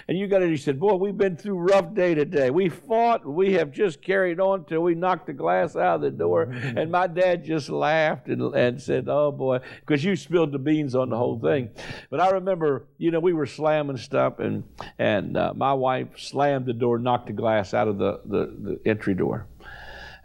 And 0.09 0.19
you 0.19 0.27
got 0.27 0.43
it. 0.43 0.51
He 0.51 0.57
said, 0.57 0.79
"Boy, 0.79 0.95
we've 0.95 1.17
been 1.17 1.37
through 1.37 1.59
rough 1.59 1.95
day 1.95 2.15
today. 2.15 2.51
We 2.51 2.69
fought. 2.69 3.27
We 3.27 3.55
have 3.55 3.73
just 3.73 4.03
carried 4.03 4.41
on 4.41 4.65
till 4.65 4.83
we 4.83 4.95
knocked 4.95 5.27
the 5.27 5.33
glass 5.33 5.77
out 5.77 5.97
of 5.97 6.01
the 6.03 6.11
door." 6.11 6.43
And 6.43 6.91
my 6.91 7.07
dad 7.07 7.45
just 7.45 7.69
laughed 7.69 8.29
and, 8.29 8.55
and 8.55 8.81
said, 8.81 9.09
"Oh 9.09 9.33
boy," 9.33 9.61
because 9.81 10.05
you 10.05 10.17
spilled 10.17 10.53
the 10.53 10.59
beans 10.59 10.95
on 10.95 11.11
the 11.11 11.17
whole 11.17 11.39
thing. 11.39 11.71
But 12.11 12.21
I 12.21 12.31
remember, 12.31 12.87
you 12.99 13.11
know, 13.11 13.21
we 13.21 13.33
were 13.33 13.47
slamming 13.47 13.97
stuff, 13.97 14.39
and 14.39 14.65
and 14.99 15.37
uh, 15.37 15.53
my 15.55 15.73
wife 15.73 16.09
slammed 16.19 16.67
the 16.67 16.73
door, 16.73 16.99
knocked 16.99 17.27
the 17.27 17.33
glass 17.33 17.75
out 17.75 17.89
of 17.89 17.99
the 17.99 18.21
the, 18.25 18.47
the 18.47 18.81
entry 18.89 19.15
door. 19.15 19.47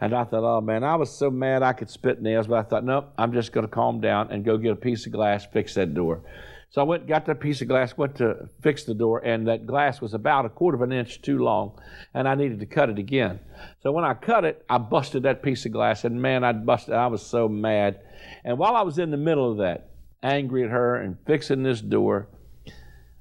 And 0.02 0.16
I 0.16 0.24
thought, 0.24 0.44
oh 0.44 0.62
man, 0.62 0.84
I 0.84 0.96
was 0.96 1.12
so 1.16 1.30
mad 1.30 1.62
I 1.62 1.74
could 1.74 1.90
spit 1.90 2.24
nails, 2.24 2.48
but 2.48 2.58
I 2.58 2.64
thought, 2.64 2.84
nope, 2.84 3.14
I'm 3.20 3.34
just 3.34 3.52
going 3.52 3.68
to 3.68 3.72
calm 3.72 4.02
down 4.02 4.32
and 4.32 4.44
go 4.44 4.58
get 4.58 4.72
a 4.72 4.76
piece 4.76 5.06
of 5.06 5.12
glass, 5.12 5.46
fix 5.46 5.76
that 5.76 5.94
door. 5.94 6.22
So 6.72 6.80
I 6.80 6.86
went, 6.86 7.06
got 7.06 7.26
that 7.26 7.42
piece 7.42 7.62
of 7.62 7.68
glass, 7.68 7.98
went 7.98 8.16
to 8.16 8.48
fix 8.62 8.86
the 8.86 8.94
door, 8.94 9.20
and 9.20 9.48
that 9.50 9.68
glass 9.68 10.00
was 10.00 10.14
about 10.14 10.46
a 10.46 10.50
quarter 10.50 10.78
of 10.78 10.82
an 10.82 10.94
inch 10.94 11.22
too 11.22 11.40
long, 11.40 11.78
and 12.14 12.30
I 12.30 12.36
needed 12.36 12.62
to 12.62 12.66
cut 12.66 12.90
it 12.90 12.98
again. 12.98 13.42
So 13.84 13.92
when 13.92 14.06
I 14.06 14.14
cut 14.14 14.46
it, 14.46 14.64
I 14.70 14.78
busted 14.78 15.24
that 15.24 15.44
piece 15.44 15.66
of 15.66 15.74
glass, 15.74 16.06
and 16.06 16.22
man, 16.22 16.46
I 16.46 16.54
busted. 16.54 16.94
I 16.94 17.08
was 17.08 17.22
so 17.22 17.50
mad. 17.50 18.00
And 18.46 18.58
while 18.58 18.76
I 18.78 18.84
was 18.84 19.00
in 19.00 19.12
the 19.12 19.18
middle 19.18 19.52
of 19.52 19.58
that, 19.58 19.90
angry 20.24 20.64
at 20.64 20.70
her 20.70 20.96
and 20.96 21.18
fixing 21.28 21.64
this 21.64 21.82
door, 21.82 22.30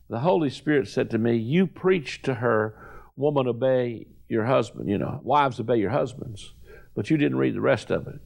the 0.08 0.20
Holy 0.20 0.50
Spirit 0.50 0.86
said 0.86 1.10
to 1.10 1.18
me, 1.18 1.36
"You 1.36 1.66
preach 1.66 2.22
to 2.22 2.34
her, 2.34 2.74
woman, 3.16 3.48
obey 3.48 4.06
your 4.28 4.44
husband. 4.44 4.88
You 4.88 4.98
know, 4.98 5.20
wives 5.24 5.58
obey 5.58 5.76
your 5.76 5.90
husbands." 5.90 6.54
But 6.94 7.10
you 7.10 7.16
didn't 7.16 7.38
read 7.38 7.54
the 7.54 7.60
rest 7.60 7.90
of 7.90 8.06
it. 8.06 8.20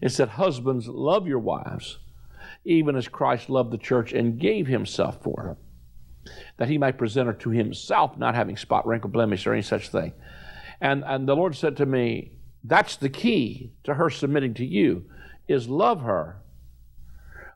It 0.00 0.10
said, 0.10 0.30
Husbands, 0.30 0.88
love 0.88 1.26
your 1.26 1.38
wives, 1.38 1.98
even 2.64 2.96
as 2.96 3.08
Christ 3.08 3.50
loved 3.50 3.72
the 3.72 3.78
church 3.78 4.12
and 4.12 4.38
gave 4.38 4.66
himself 4.66 5.22
for 5.22 5.42
her. 5.42 5.56
that 6.56 6.68
he 6.68 6.78
might 6.78 6.98
present 6.98 7.26
her 7.26 7.32
to 7.32 7.50
himself, 7.50 8.16
not 8.16 8.36
having 8.36 8.56
spot, 8.56 8.86
wrinkle, 8.86 9.10
blemish, 9.10 9.44
or 9.44 9.52
any 9.52 9.62
such 9.62 9.88
thing. 9.88 10.12
And, 10.80 11.02
and 11.04 11.26
the 11.26 11.34
Lord 11.34 11.56
said 11.56 11.76
to 11.78 11.86
me, 11.86 12.32
That's 12.62 12.94
the 12.96 13.08
key 13.08 13.72
to 13.82 13.94
her 13.94 14.08
submitting 14.08 14.54
to 14.54 14.64
you, 14.64 15.06
is 15.48 15.68
love 15.68 16.02
her 16.02 16.42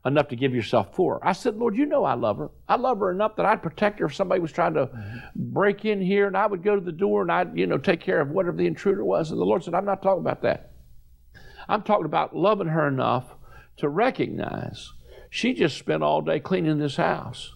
enough 0.04 0.28
to 0.28 0.36
give 0.36 0.54
yourself 0.54 0.94
for 0.94 1.14
her. 1.14 1.26
I 1.26 1.32
said, 1.32 1.56
Lord, 1.56 1.76
you 1.76 1.84
know 1.84 2.04
I 2.04 2.14
love 2.14 2.38
her. 2.38 2.50
I 2.68 2.76
love 2.76 2.98
her 3.00 3.10
enough 3.10 3.36
that 3.36 3.46
I'd 3.46 3.62
protect 3.62 3.98
her 3.98 4.06
if 4.06 4.14
somebody 4.14 4.40
was 4.40 4.52
trying 4.52 4.74
to 4.74 4.88
break 5.34 5.84
in 5.84 6.00
here 6.00 6.28
and 6.28 6.36
I 6.36 6.46
would 6.46 6.62
go 6.62 6.76
to 6.76 6.80
the 6.80 6.92
door 6.92 7.22
and 7.22 7.32
I'd, 7.32 7.56
you 7.58 7.66
know, 7.66 7.78
take 7.78 8.00
care 8.00 8.20
of 8.20 8.30
whatever 8.30 8.56
the 8.56 8.66
intruder 8.66 9.04
was. 9.04 9.30
And 9.30 9.40
the 9.40 9.44
Lord 9.44 9.64
said, 9.64 9.74
I'm 9.74 9.84
not 9.84 10.02
talking 10.02 10.20
about 10.20 10.42
that. 10.42 10.72
I'm 11.68 11.82
talking 11.82 12.06
about 12.06 12.36
loving 12.36 12.68
her 12.68 12.86
enough 12.86 13.24
to 13.78 13.88
recognize 13.88 14.92
she 15.36 15.52
just 15.52 15.76
spent 15.76 16.02
all 16.02 16.22
day 16.22 16.40
cleaning 16.40 16.78
this 16.78 16.96
house. 16.96 17.52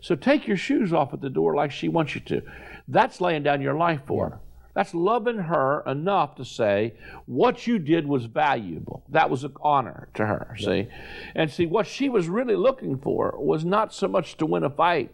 So 0.00 0.14
take 0.14 0.46
your 0.46 0.56
shoes 0.56 0.92
off 0.92 1.12
at 1.12 1.20
the 1.20 1.28
door 1.28 1.56
like 1.56 1.72
she 1.72 1.88
wants 1.88 2.14
you 2.14 2.20
to. 2.20 2.42
That's 2.86 3.20
laying 3.20 3.42
down 3.42 3.60
your 3.60 3.74
life 3.74 4.02
for 4.06 4.30
her. 4.30 4.38
That's 4.72 4.94
loving 4.94 5.38
her 5.38 5.82
enough 5.84 6.36
to 6.36 6.44
say 6.44 6.94
what 7.26 7.66
you 7.66 7.80
did 7.80 8.06
was 8.06 8.26
valuable. 8.26 9.02
That 9.08 9.30
was 9.30 9.42
an 9.42 9.54
honor 9.60 10.06
to 10.14 10.24
her, 10.26 10.54
yeah. 10.60 10.64
see? 10.64 10.88
And 11.34 11.50
see, 11.50 11.66
what 11.66 11.88
she 11.88 12.08
was 12.08 12.28
really 12.28 12.54
looking 12.54 12.98
for 12.98 13.34
was 13.36 13.64
not 13.64 13.92
so 13.92 14.06
much 14.06 14.36
to 14.36 14.46
win 14.46 14.62
a 14.62 14.70
fight. 14.70 15.10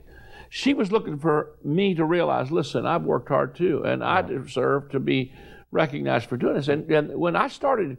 She 0.51 0.75
was 0.75 0.93
looking 0.93 1.19
for 1.19 1.53
me 1.65 1.95
to 1.95 2.05
realize, 2.05 2.51
listen, 2.51 2.85
I've 2.85 3.05
worked 3.05 3.31
hard 3.31 3.57
too, 3.57 3.83
and 3.83 4.03
yeah. 4.03 4.13
I 4.13 4.21
deserve 4.21 4.91
to 4.91 5.01
be 5.01 5.33
recognized 5.71 6.29
for 6.29 6.37
doing 6.37 6.55
this. 6.55 6.69
And, 6.69 6.91
and 6.91 7.17
when 7.19 7.37
I 7.37 7.49
started 7.49 7.99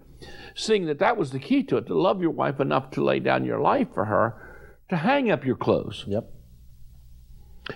seeing 0.55 0.85
that 0.87 0.99
that 0.99 1.17
was 1.17 1.31
the 1.31 1.39
key 1.39 1.63
to 1.63 1.77
it, 1.77 1.87
to 1.87 1.97
love 1.97 2.21
your 2.21 2.31
wife 2.31 2.59
enough 2.59 2.91
to 2.91 3.03
lay 3.03 3.19
down 3.19 3.45
your 3.45 3.59
life 3.59 3.87
for 3.93 4.05
her, 4.05 4.69
to 4.89 4.97
hang 4.97 5.31
up 5.31 5.45
your 5.45 5.55
clothes. 5.55 6.03
Yep 6.07 6.29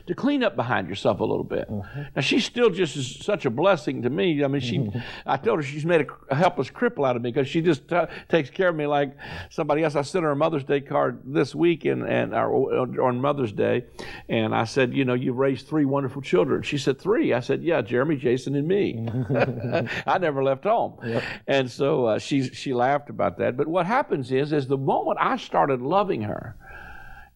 to 0.08 0.16
clean 0.16 0.44
up 0.44 0.56
behind 0.56 0.90
yourself 0.90 1.20
a 1.20 1.24
little 1.24 1.44
bit. 1.44 1.70
Mm-hmm. 1.70 2.02
Now 2.16 2.22
she's 2.22 2.46
still 2.46 2.70
just 2.70 3.24
such 3.24 3.46
a 3.46 3.50
blessing 3.50 4.02
to 4.04 4.10
me. 4.10 4.44
I 4.44 4.48
mean, 4.48 4.62
she, 4.62 4.78
mm-hmm. 4.78 5.00
I 5.26 5.38
told 5.38 5.60
her 5.60 5.64
she's 5.64 5.86
made 5.86 6.08
a, 6.30 6.36
helpless 6.36 6.70
cripple 6.70 7.08
out 7.08 7.16
of 7.16 7.22
me 7.22 7.32
because 7.32 7.48
she 7.48 7.62
just 7.62 7.88
t- 7.88 8.02
takes 8.30 8.50
care 8.50 8.70
of 8.70 8.76
me 8.76 8.88
like 8.88 9.16
somebody 9.50 9.84
else. 9.84 9.96
I 9.96 10.02
sent 10.02 10.24
her 10.24 10.32
a 10.32 10.36
Mother's 10.36 10.64
Day 10.64 10.82
card 10.82 11.22
this 11.26 11.56
week 11.56 11.86
and 11.86 12.04
and 12.04 12.34
on 12.34 13.22
Mother's 13.22 13.52
Day, 13.52 13.86
and 14.30 14.54
I 14.56 14.66
said, 14.66 14.94
you 14.94 15.06
know, 15.06 15.14
you've 15.14 15.38
raised 15.38 15.68
three 15.68 15.86
wonderful 15.86 16.22
children. 16.22 16.64
She 16.64 16.78
said 16.78 17.00
three. 17.00 17.34
I 17.34 17.40
said, 17.40 17.64
yeah, 17.64 17.82
Jeremy, 17.82 18.18
Jason, 18.18 18.56
and 18.56 18.68
me. 18.68 19.08
I 20.06 20.18
never 20.18 20.44
left 20.44 20.64
home, 20.64 20.98
yep. 21.04 21.24
and 21.48 21.70
so 21.70 22.06
uh, 22.06 22.20
she 22.20 22.50
she 22.50 22.74
laughed 22.74 23.10
about 23.10 23.38
that. 23.38 23.58
But 23.58 23.68
what 23.68 23.86
happens 23.86 24.32
is, 24.32 24.52
is 24.54 24.68
the 24.68 24.78
moment 24.78 25.18
I 25.22 25.38
started 25.38 25.82
loving 25.82 26.22
her 26.24 26.56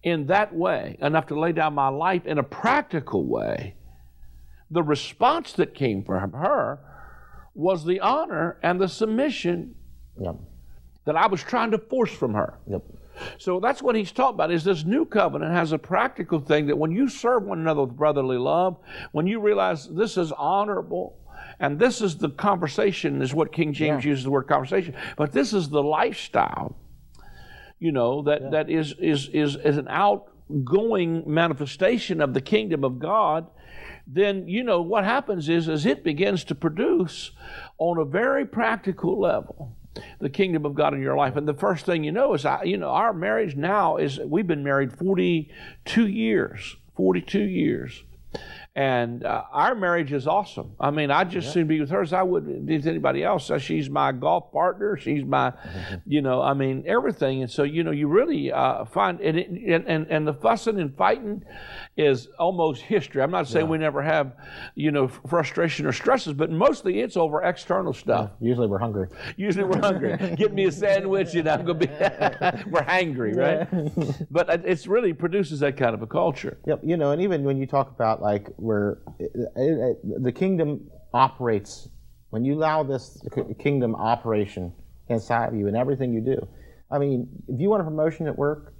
in 0.03 0.27
that 0.27 0.53
way, 0.55 0.97
enough 1.01 1.27
to 1.27 1.39
lay 1.39 1.51
down 1.51 1.73
my 1.73 1.89
life 1.89 2.25
in 2.25 2.37
a 2.37 2.43
practical 2.43 3.25
way, 3.25 3.75
the 4.71 4.83
response 4.83 5.53
that 5.53 5.73
came 5.73 6.03
from 6.03 6.31
her 6.31 6.79
was 7.53 7.85
the 7.85 7.99
honor 7.99 8.57
and 8.63 8.79
the 8.79 8.87
submission 8.87 9.75
yep. 10.19 10.35
that 11.05 11.15
I 11.15 11.27
was 11.27 11.43
trying 11.43 11.71
to 11.71 11.77
force 11.77 12.11
from 12.11 12.33
her. 12.33 12.59
Yep. 12.67 12.83
So 13.37 13.59
that's 13.59 13.81
what 13.81 13.95
he's 13.95 14.13
talking 14.13 14.35
about 14.35 14.51
is 14.51 14.63
this 14.63 14.85
new 14.85 15.05
covenant 15.05 15.51
has 15.51 15.73
a 15.73 15.77
practical 15.77 16.39
thing 16.39 16.67
that 16.67 16.77
when 16.77 16.91
you 16.91 17.09
serve 17.09 17.43
one 17.43 17.59
another 17.59 17.81
with 17.81 17.97
brotherly 17.97 18.37
love, 18.37 18.77
when 19.11 19.27
you 19.27 19.41
realize 19.41 19.89
this 19.89 20.15
is 20.15 20.31
honorable, 20.31 21.17
and 21.59 21.77
this 21.77 22.01
is 22.01 22.17
the 22.17 22.29
conversation, 22.29 23.21
is 23.21 23.33
what 23.33 23.51
King 23.51 23.73
James 23.73 24.05
yeah. 24.05 24.11
uses 24.11 24.23
the 24.23 24.29
word 24.29 24.47
conversation, 24.47 24.95
but 25.17 25.33
this 25.33 25.51
is 25.51 25.67
the 25.67 25.83
lifestyle 25.83 26.77
you 27.79 27.91
know, 27.91 28.21
that, 28.23 28.41
yeah. 28.41 28.49
that 28.49 28.69
is, 28.69 28.93
is, 28.99 29.29
is, 29.29 29.55
is 29.55 29.77
an 29.77 29.87
outgoing 29.89 31.23
manifestation 31.25 32.21
of 32.21 32.33
the 32.33 32.41
kingdom 32.41 32.83
of 32.83 32.99
God, 32.99 33.47
then, 34.05 34.47
you 34.47 34.63
know, 34.63 34.81
what 34.81 35.03
happens 35.03 35.49
is, 35.49 35.69
as 35.69 35.85
it 35.85 36.03
begins 36.03 36.43
to 36.45 36.55
produce 36.55 37.31
on 37.77 37.97
a 37.97 38.05
very 38.05 38.45
practical 38.45 39.19
level 39.19 39.75
the 40.19 40.29
kingdom 40.29 40.65
of 40.65 40.75
God 40.75 40.93
in 40.93 41.01
your 41.01 41.15
life. 41.15 41.35
And 41.35 41.47
the 41.47 41.53
first 41.53 41.85
thing 41.85 42.03
you 42.03 42.11
know 42.11 42.33
is, 42.33 42.45
I, 42.45 42.63
you 42.63 42.77
know, 42.77 42.89
our 42.89 43.13
marriage 43.13 43.55
now 43.55 43.97
is, 43.97 44.19
we've 44.19 44.47
been 44.47 44.63
married 44.63 44.97
42 44.97 46.07
years, 46.07 46.75
42 46.95 47.39
years. 47.39 48.03
And 48.79 49.25
uh, 49.25 49.43
our 49.51 49.75
marriage 49.75 50.13
is 50.13 50.25
awesome. 50.25 50.71
I 50.79 50.89
mean, 50.89 51.11
I 51.11 51.25
just 51.25 51.47
yeah. 51.47 51.51
soon 51.51 51.67
be 51.67 51.81
with 51.81 51.89
her 51.89 52.01
as 52.01 52.13
I 52.13 52.23
would 52.23 52.65
be 52.65 52.77
with 52.77 52.87
anybody 52.87 53.25
else. 53.25 53.51
She's 53.57 53.89
my 53.89 54.13
golf 54.13 54.53
partner. 54.53 54.95
She's 54.95 55.25
my, 55.25 55.51
you 56.05 56.21
know, 56.21 56.41
I 56.41 56.53
mean, 56.53 56.85
everything. 56.87 57.41
And 57.41 57.51
so, 57.51 57.63
you 57.63 57.83
know, 57.83 57.91
you 57.91 58.07
really 58.07 58.53
uh, 58.53 58.85
find, 58.85 59.19
and, 59.19 59.37
it, 59.37 59.49
and, 59.49 59.85
and, 59.85 60.07
and 60.07 60.25
the 60.25 60.33
fussing 60.33 60.79
and 60.79 60.95
fighting 60.95 61.43
is 61.97 62.29
almost 62.39 62.83
history. 62.83 63.21
I'm 63.21 63.31
not 63.31 63.49
saying 63.49 63.65
yeah. 63.65 63.71
we 63.71 63.79
never 63.79 64.01
have, 64.01 64.31
you 64.75 64.91
know, 64.91 65.09
frustration 65.09 65.85
or 65.85 65.91
stresses, 65.91 66.31
but 66.31 66.49
mostly 66.49 67.01
it's 67.01 67.17
over 67.17 67.43
external 67.43 67.91
stuff. 67.91 68.31
Yeah. 68.39 68.47
Usually 68.47 68.67
we're 68.67 68.79
hungry. 68.79 69.09
Usually 69.35 69.65
we're 69.65 69.81
hungry. 69.81 70.15
Get 70.37 70.53
me 70.53 70.63
a 70.67 70.71
sandwich 70.71 71.35
and 71.35 71.49
I'm 71.49 71.65
going 71.65 71.79
to 71.81 71.85
be, 71.85 71.93
we're 72.69 72.85
hangry, 72.85 73.35
right? 73.35 73.67
but 74.31 74.49
it 74.49 74.61
it's 74.63 74.87
really 74.87 75.11
produces 75.11 75.59
that 75.59 75.75
kind 75.75 75.93
of 75.93 76.01
a 76.01 76.07
culture. 76.07 76.59
Yep. 76.65 76.79
You 76.85 76.95
know, 76.95 77.11
and 77.11 77.21
even 77.21 77.43
when 77.43 77.57
you 77.57 77.67
talk 77.67 77.89
about 77.89 78.21
like, 78.21 78.47
where 78.69 78.99
it, 79.17 79.31
it, 79.55 80.23
the 80.23 80.31
kingdom 80.31 80.89
operates, 81.11 81.89
when 82.29 82.45
you 82.45 82.53
allow 82.53 82.83
this 82.83 83.19
kingdom 83.57 83.95
operation 83.95 84.71
inside 85.07 85.47
of 85.47 85.55
you 85.55 85.67
and 85.67 85.75
everything 85.75 86.13
you 86.13 86.21
do. 86.21 86.47
I 86.91 86.99
mean, 86.99 87.27
if 87.47 87.59
you 87.59 87.67
want 87.67 87.81
a 87.81 87.83
promotion 87.83 88.27
at 88.27 88.37
work, 88.37 88.75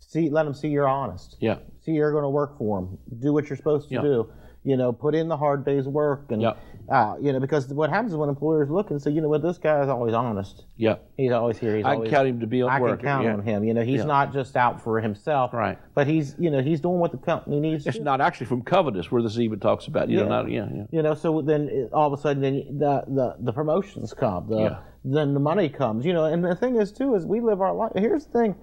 see, 0.00 0.28
let 0.28 0.42
them 0.42 0.54
see 0.54 0.68
you're 0.68 0.88
honest. 0.88 1.36
Yeah. 1.40 1.58
See 1.82 1.92
you're 1.92 2.10
going 2.10 2.24
to 2.24 2.28
work 2.28 2.58
for 2.58 2.80
them. 2.80 2.98
Do 3.20 3.32
what 3.32 3.48
you're 3.48 3.56
supposed 3.56 3.88
to 3.90 3.94
yeah. 3.94 4.02
do. 4.02 4.32
You 4.64 4.76
know, 4.76 4.92
put 4.92 5.14
in 5.14 5.28
the 5.28 5.36
hard 5.36 5.64
day's 5.64 5.86
work, 5.86 6.32
and 6.32 6.42
yeah. 6.42 6.54
Uh, 6.88 7.16
you 7.20 7.32
know, 7.32 7.40
because 7.40 7.66
what 7.68 7.90
happens 7.90 8.12
is 8.12 8.16
when 8.16 8.28
employers 8.28 8.70
look 8.70 8.90
and 8.90 9.00
say, 9.00 9.10
you 9.10 9.20
know 9.20 9.28
what, 9.28 9.42
this 9.42 9.58
guy 9.58 9.82
is 9.82 9.88
always 9.88 10.14
honest. 10.14 10.64
Yeah. 10.76 10.96
He's 11.16 11.32
always 11.32 11.58
here. 11.58 11.76
He's 11.76 11.84
I 11.84 11.94
always, 11.94 12.08
can 12.08 12.16
count 12.16 12.28
him 12.28 12.40
to 12.40 12.46
be 12.46 12.62
on 12.62 12.70
I 12.70 12.80
work. 12.80 13.00
can 13.00 13.08
count 13.08 13.24
yeah. 13.24 13.32
on 13.32 13.42
him. 13.42 13.64
You 13.64 13.74
know, 13.74 13.82
he's 13.82 14.04
not 14.04 14.32
just 14.32 14.56
out 14.56 14.82
for 14.82 15.00
himself. 15.00 15.52
Right. 15.52 15.78
But 15.94 16.06
he's, 16.06 16.34
you 16.38 16.50
know, 16.50 16.62
he's 16.62 16.80
doing 16.80 16.98
what 16.98 17.12
the 17.12 17.18
company 17.18 17.60
needs. 17.60 17.86
It's 17.86 17.98
not 17.98 18.20
actually 18.20 18.46
from 18.46 18.62
covetous 18.62 19.10
where 19.10 19.22
this 19.22 19.38
even 19.38 19.58
talks 19.58 19.86
about. 19.86 20.08
You 20.08 20.18
know, 20.18 20.28
not 20.28 20.50
yeah, 20.50 20.68
yeah. 20.72 20.84
You 20.90 21.02
know, 21.02 21.14
so 21.14 21.42
then 21.42 21.88
all 21.92 22.12
of 22.12 22.18
a 22.18 22.22
sudden, 22.22 22.42
then 22.42 22.78
the 22.78 23.02
the, 23.08 23.36
the 23.40 23.52
promotions 23.52 24.14
come. 24.14 24.48
The, 24.48 24.58
yeah. 24.58 24.78
Then 25.04 25.34
the 25.34 25.40
money 25.40 25.68
comes. 25.68 26.04
You 26.04 26.12
know, 26.12 26.24
and 26.24 26.44
the 26.44 26.54
thing 26.54 26.76
is 26.76 26.92
too 26.92 27.14
is 27.14 27.26
we 27.26 27.40
live 27.40 27.60
our 27.60 27.74
life. 27.74 27.92
Here's 27.96 28.26
the 28.26 28.32
thing, 28.32 28.54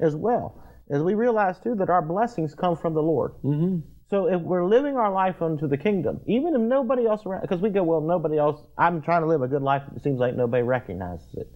as 0.00 0.14
well 0.14 0.60
is 0.88 1.02
we 1.02 1.14
realize 1.14 1.58
too 1.60 1.74
that 1.76 1.90
our 1.90 2.02
blessings 2.02 2.54
come 2.54 2.76
from 2.76 2.94
the 2.94 3.02
Lord. 3.02 3.32
Mm-hmm. 3.42 3.78
So 4.10 4.26
if 4.26 4.40
we're 4.40 4.66
living 4.66 4.96
our 4.96 5.10
life 5.10 5.40
unto 5.40 5.66
the 5.66 5.78
kingdom, 5.78 6.20
even 6.26 6.54
if 6.54 6.60
nobody 6.60 7.06
else 7.06 7.24
around, 7.24 7.42
because 7.42 7.60
we 7.60 7.70
go, 7.70 7.82
well, 7.82 8.00
nobody 8.00 8.36
else, 8.36 8.60
I'm 8.76 9.00
trying 9.00 9.22
to 9.22 9.28
live 9.28 9.42
a 9.42 9.48
good 9.48 9.62
life, 9.62 9.82
it 9.96 10.02
seems 10.02 10.20
like 10.20 10.36
nobody 10.36 10.62
recognizes 10.62 11.26
it. 11.34 11.50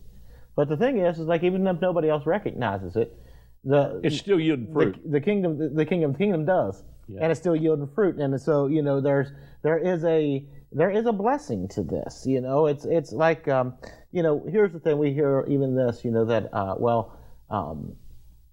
But 0.56 0.68
the 0.68 0.76
thing 0.76 0.98
is, 0.98 1.18
is 1.18 1.26
like 1.26 1.42
even 1.42 1.66
if 1.66 1.80
nobody 1.80 2.08
else 2.08 2.26
recognizes 2.26 2.96
it, 2.96 3.16
the 3.64 4.00
it's 4.02 4.18
still 4.18 4.40
yielding 4.40 4.72
fruit. 4.72 4.98
The, 5.04 5.11
the 5.11 5.20
kingdom, 5.20 5.58
the, 5.58 5.68
the, 5.68 5.84
kingdom, 5.84 6.12
the 6.12 6.18
kingdom 6.18 6.44
does, 6.46 6.82
yeah. 7.06 7.20
and 7.22 7.30
it's 7.30 7.40
still 7.40 7.54
yielding 7.54 7.88
fruit. 7.94 8.16
And 8.16 8.40
so 8.40 8.66
you 8.66 8.82
know, 8.82 9.00
there's 9.00 9.28
there 9.62 9.78
is 9.78 10.04
a 10.04 10.44
there 10.72 10.90
is 10.90 11.06
a 11.06 11.12
blessing 11.12 11.68
to 11.68 11.82
this. 11.82 12.24
You 12.26 12.40
know, 12.40 12.66
it's 12.66 12.84
it's 12.84 13.12
like 13.12 13.46
um, 13.46 13.74
you 14.11 14.22
know, 14.22 14.44
here's 14.50 14.72
the 14.72 14.80
thing 14.80 14.98
we 14.98 15.12
hear 15.12 15.44
even 15.48 15.76
this, 15.76 16.04
you 16.04 16.11
know, 16.11 16.24
that 16.24 16.52
uh, 16.52 16.74
well. 16.78 17.16
Um, 17.50 17.96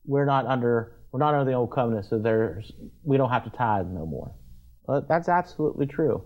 we're 0.05 0.25
not 0.25 0.45
under 0.45 0.94
we're 1.15 1.19
not 1.19 1.33
under 1.33 1.49
the 1.49 1.55
old 1.55 1.71
covenant, 1.71 2.05
so 2.07 2.19
there's 2.19 2.73
we 3.03 3.15
don't 3.15 3.29
have 3.29 3.45
to 3.45 3.49
tithe 3.49 3.87
no 3.87 4.05
more. 4.05 4.35
That's 5.07 5.29
absolutely 5.29 5.85
true. 5.85 6.21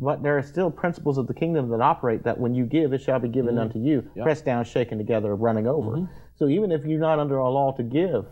But 0.00 0.24
there 0.24 0.36
are 0.36 0.42
still 0.42 0.68
principles 0.68 1.16
of 1.16 1.28
the 1.28 1.32
kingdom 1.32 1.68
that 1.68 1.80
operate 1.80 2.24
that 2.24 2.36
when 2.36 2.52
you 2.52 2.64
give, 2.66 2.92
it 2.92 3.00
shall 3.00 3.20
be 3.20 3.28
given 3.28 3.54
mm-hmm. 3.54 3.62
unto 3.62 3.78
you, 3.78 4.02
yep. 4.16 4.24
pressed 4.24 4.44
down, 4.44 4.64
shaken 4.64 4.98
together, 4.98 5.36
running 5.36 5.68
over. 5.68 5.92
Mm-hmm. 5.92 6.12
So 6.34 6.48
even 6.48 6.72
if 6.72 6.84
you're 6.84 6.98
not 6.98 7.20
under 7.20 7.36
a 7.36 7.48
law 7.48 7.70
to 7.76 7.84
give, 7.84 8.26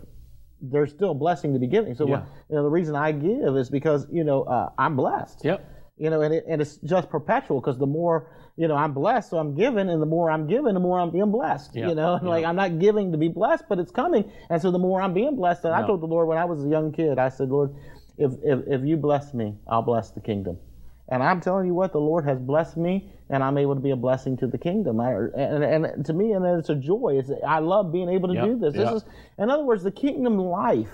there's 0.59 0.91
still 0.91 1.11
a 1.11 1.15
blessing 1.15 1.53
to 1.53 1.59
be 1.59 1.67
giving. 1.67 1.95
So 1.95 2.09
yeah. 2.09 2.25
you 2.49 2.57
know, 2.57 2.63
the 2.63 2.69
reason 2.69 2.93
I 2.93 3.13
give 3.13 3.55
is 3.55 3.69
because 3.69 4.05
you 4.11 4.25
know 4.25 4.43
uh, 4.43 4.71
I'm 4.77 4.97
blessed. 4.97 5.45
Yep. 5.45 5.65
You 5.97 6.09
know, 6.09 6.21
and, 6.21 6.33
it, 6.33 6.45
and 6.47 6.61
it's 6.61 6.77
just 6.77 7.09
perpetual 7.09 7.61
because 7.61 7.77
the 7.77 7.87
more 7.87 8.27
you 8.57 8.69
know, 8.69 8.75
I'm 8.75 8.93
blessed, 8.93 9.31
so 9.31 9.37
I'm 9.37 9.53
giving, 9.53 9.89
and 9.89 10.01
the 10.01 10.05
more 10.05 10.31
I'm 10.31 10.47
giving, 10.47 10.73
the 10.73 10.79
more 10.79 10.99
I'm 10.99 11.11
being 11.11 11.31
blessed. 11.31 11.75
Yeah. 11.75 11.89
You 11.89 11.95
know, 11.95 12.19
yeah. 12.21 12.29
like 12.29 12.45
I'm 12.45 12.55
not 12.55 12.79
giving 12.79 13.11
to 13.11 13.17
be 13.17 13.27
blessed, 13.27 13.65
but 13.67 13.79
it's 13.79 13.91
coming, 13.91 14.31
and 14.49 14.61
so 14.61 14.71
the 14.71 14.79
more 14.79 15.01
I'm 15.01 15.13
being 15.13 15.35
blessed. 15.35 15.65
And 15.65 15.73
I 15.73 15.85
told 15.85 16.01
the 16.01 16.07
Lord 16.07 16.27
when 16.27 16.37
I 16.37 16.45
was 16.45 16.63
a 16.63 16.67
young 16.67 16.91
kid, 16.93 17.19
I 17.19 17.29
said, 17.29 17.49
Lord, 17.49 17.75
if 18.17 18.31
if, 18.43 18.59
if 18.67 18.85
you 18.85 18.95
bless 18.97 19.33
me, 19.33 19.55
I'll 19.67 19.81
bless 19.81 20.11
the 20.11 20.21
kingdom. 20.21 20.57
And 21.07 21.21
I'm 21.21 21.39
telling 21.39 21.67
you 21.67 21.73
what, 21.73 21.91
the 21.91 21.99
Lord 21.99 22.25
has 22.25 22.39
blessed 22.39 22.77
me, 22.77 23.11
and 23.29 23.43
I'm 23.43 23.57
able 23.57 23.75
to 23.75 23.81
be 23.81 23.91
a 23.91 23.95
blessing 23.95 24.37
to 24.37 24.47
the 24.47 24.57
kingdom. 24.57 24.99
I, 24.99 25.11
and, 25.37 25.85
and 25.85 26.05
to 26.05 26.13
me, 26.13 26.31
and 26.31 26.45
it's 26.45 26.69
a 26.69 26.75
joy. 26.75 27.17
It's, 27.19 27.29
I 27.45 27.59
love 27.59 27.91
being 27.91 28.09
able 28.09 28.29
to 28.29 28.35
yep. 28.35 28.45
do 28.45 28.57
this. 28.57 28.73
This 28.73 28.89
is, 28.89 29.05
in 29.37 29.49
other 29.49 29.63
words, 29.63 29.83
the 29.83 29.91
kingdom 29.91 30.39
life 30.39 30.89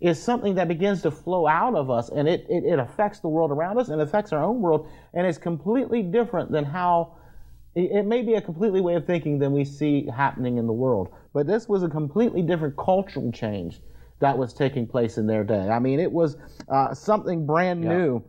is 0.00 0.22
something 0.22 0.54
that 0.56 0.68
begins 0.68 1.02
to 1.02 1.10
flow 1.10 1.46
out 1.46 1.74
of 1.74 1.90
us 1.90 2.08
and 2.10 2.28
it, 2.28 2.46
it, 2.48 2.64
it 2.64 2.78
affects 2.78 3.20
the 3.20 3.28
world 3.28 3.50
around 3.50 3.78
us 3.78 3.88
and 3.88 4.00
affects 4.00 4.32
our 4.32 4.42
own 4.42 4.60
world 4.60 4.88
and 5.14 5.26
it's 5.26 5.38
completely 5.38 6.02
different 6.02 6.50
than 6.50 6.64
how 6.64 7.14
it 7.76 8.06
may 8.06 8.22
be 8.22 8.34
a 8.34 8.40
completely 8.40 8.80
way 8.80 8.94
of 8.94 9.04
thinking 9.06 9.38
than 9.38 9.52
we 9.52 9.64
see 9.64 10.06
happening 10.14 10.58
in 10.58 10.66
the 10.66 10.72
world 10.72 11.08
but 11.32 11.46
this 11.46 11.68
was 11.68 11.82
a 11.82 11.88
completely 11.88 12.42
different 12.42 12.76
cultural 12.76 13.30
change 13.32 13.80
that 14.20 14.36
was 14.38 14.52
taking 14.54 14.86
place 14.86 15.18
in 15.18 15.26
their 15.26 15.44
day. 15.44 15.68
I 15.68 15.78
mean, 15.78 16.00
it 16.00 16.10
was 16.10 16.36
uh, 16.68 16.94
something 16.94 17.44
brand 17.46 17.82
Yeah. 17.82 17.88
new 17.90 18.24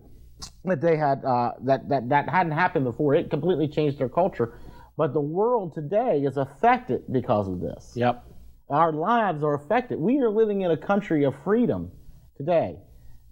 that 0.65 0.81
they 0.81 0.97
had 0.97 1.23
uh, 1.23 1.53
that 1.61 1.87
that 1.89 2.09
that 2.09 2.27
hadn't 2.27 2.53
happened 2.53 2.85
before. 2.85 3.13
It 3.15 3.29
completely 3.29 3.67
changed 3.67 3.99
their 3.99 4.09
culture. 4.09 4.59
But 4.97 5.13
the 5.13 5.21
world 5.21 5.73
today 5.73 6.23
is 6.23 6.37
affected 6.37 7.03
because 7.11 7.47
of 7.47 7.59
this. 7.59 7.93
Yep. 7.95 8.25
Our 8.69 8.91
lives 8.91 9.43
are 9.43 9.53
affected. 9.53 9.99
We 9.99 10.19
are 10.19 10.29
living 10.29 10.61
in 10.61 10.71
a 10.71 10.77
country 10.77 11.23
of 11.23 11.35
freedom 11.43 11.91
today 12.37 12.77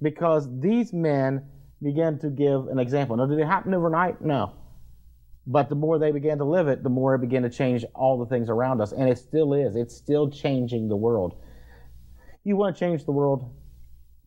because 0.02 0.48
these 0.60 0.94
men 0.94 1.46
began 1.82 2.20
to 2.20 2.30
give 2.30 2.68
an 2.68 2.80
example. 2.80 3.18
Now, 3.18 3.26
did 3.26 3.40
it 3.40 3.48
happen 3.48 3.74
overnight? 3.74 4.22
No. 4.22 4.54
But 5.46 5.70
the 5.70 5.76
more 5.76 6.00
they 6.00 6.12
began 6.12 6.38
to 6.38 6.46
live 6.46 6.68
it, 6.68 6.84
the 6.84 6.90
more 6.90 7.16
it 7.16 7.22
began 7.22 7.44
to 7.44 7.50
change 7.50 7.84
all 7.94 8.18
the 8.18 8.26
things 8.28 8.50
around 8.50 8.80
us. 8.80 8.92
And 8.92 9.10
it 9.10 9.18
still 9.18 9.54
is. 9.54 9.76
It's 9.76 9.96
still 9.96 10.30
changing 10.30 10.88
the 10.88 10.96
world. 10.96 11.36
You 12.44 12.56
want 12.56 12.76
to 12.76 12.80
change 12.80 13.06
the 13.06 13.12
world? 13.12 13.54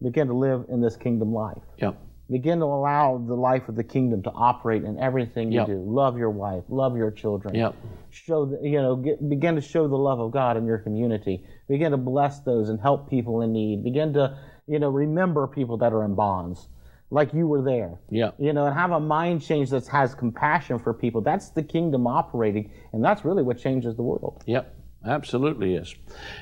Begin 0.02 0.26
to 0.26 0.34
live 0.34 0.66
in 0.68 0.80
this 0.80 0.96
kingdom 0.96 1.32
life. 1.32 1.62
Yep. 1.78 1.98
Begin 2.28 2.58
to 2.58 2.64
allow 2.64 3.18
the 3.24 3.34
life 3.36 3.68
of 3.68 3.76
the 3.76 3.84
kingdom 3.84 4.20
to 4.24 4.30
operate 4.32 4.82
in 4.82 4.98
everything 4.98 5.52
you 5.52 5.60
Yep. 5.60 5.66
do. 5.68 5.84
Love 5.86 6.18
your 6.18 6.30
wife, 6.30 6.64
love 6.68 6.96
your 6.96 7.12
children. 7.12 7.54
Yep. 7.54 7.74
Show 8.10 8.46
the, 8.46 8.58
you 8.68 8.82
know, 8.82 8.96
get, 8.96 9.28
begin 9.28 9.54
to 9.54 9.60
show 9.60 9.86
the 9.86 9.96
love 9.96 10.18
of 10.18 10.32
God 10.32 10.56
in 10.56 10.66
your 10.66 10.78
community. 10.78 11.44
Begin 11.68 11.92
to 11.92 11.96
bless 11.96 12.40
those 12.40 12.68
and 12.68 12.80
help 12.80 13.08
people 13.08 13.42
in 13.42 13.52
need. 13.52 13.84
Begin 13.84 14.12
to, 14.14 14.36
you 14.66 14.80
know, 14.80 14.88
remember 14.88 15.46
people 15.46 15.76
that 15.78 15.92
are 15.92 16.04
in 16.04 16.16
bonds, 16.16 16.66
like 17.10 17.32
you 17.32 17.46
were 17.46 17.62
there. 17.62 18.00
Yeah. 18.10 18.32
You 18.38 18.52
know, 18.52 18.64
and 18.66 18.74
have 18.74 18.90
a 18.90 18.98
mind 18.98 19.42
change 19.42 19.70
that 19.70 19.86
has 19.86 20.12
compassion 20.16 20.80
for 20.80 20.92
people. 20.92 21.20
That's 21.20 21.50
the 21.50 21.62
kingdom 21.62 22.08
operating, 22.08 22.72
and 22.92 23.04
that's 23.04 23.24
really 23.24 23.44
what 23.44 23.58
changes 23.58 23.94
the 23.94 24.02
world. 24.02 24.42
Yep, 24.46 24.74
absolutely 25.06 25.76
is. 25.76 25.94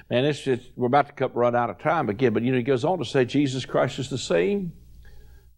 Man, 0.09 0.25
it's 0.25 0.41
just 0.41 0.71
we're 0.77 0.87
about 0.87 1.09
to 1.09 1.13
cut, 1.13 1.37
run 1.37 1.55
out 1.55 1.69
of 1.69 1.79
time 1.79 2.09
again, 2.09 2.33
but 2.33 2.43
you 2.43 2.53
know 2.53 2.57
he 2.57 2.63
goes 2.65 2.87
on 2.87 2.99
to 3.01 3.05
say 3.05 3.27
Jesus 3.27 3.67
Christ 3.67 3.99
is 3.99 4.09
the 4.09 4.17
same 4.17 4.73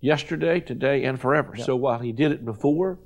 yesterday, 0.00 0.60
today, 0.60 1.04
and 1.04 1.20
forever. 1.20 1.56
So 1.56 1.76
while 1.76 1.98
he 1.98 2.12
did 2.12 2.32
it 2.32 2.44
before, 2.44 2.98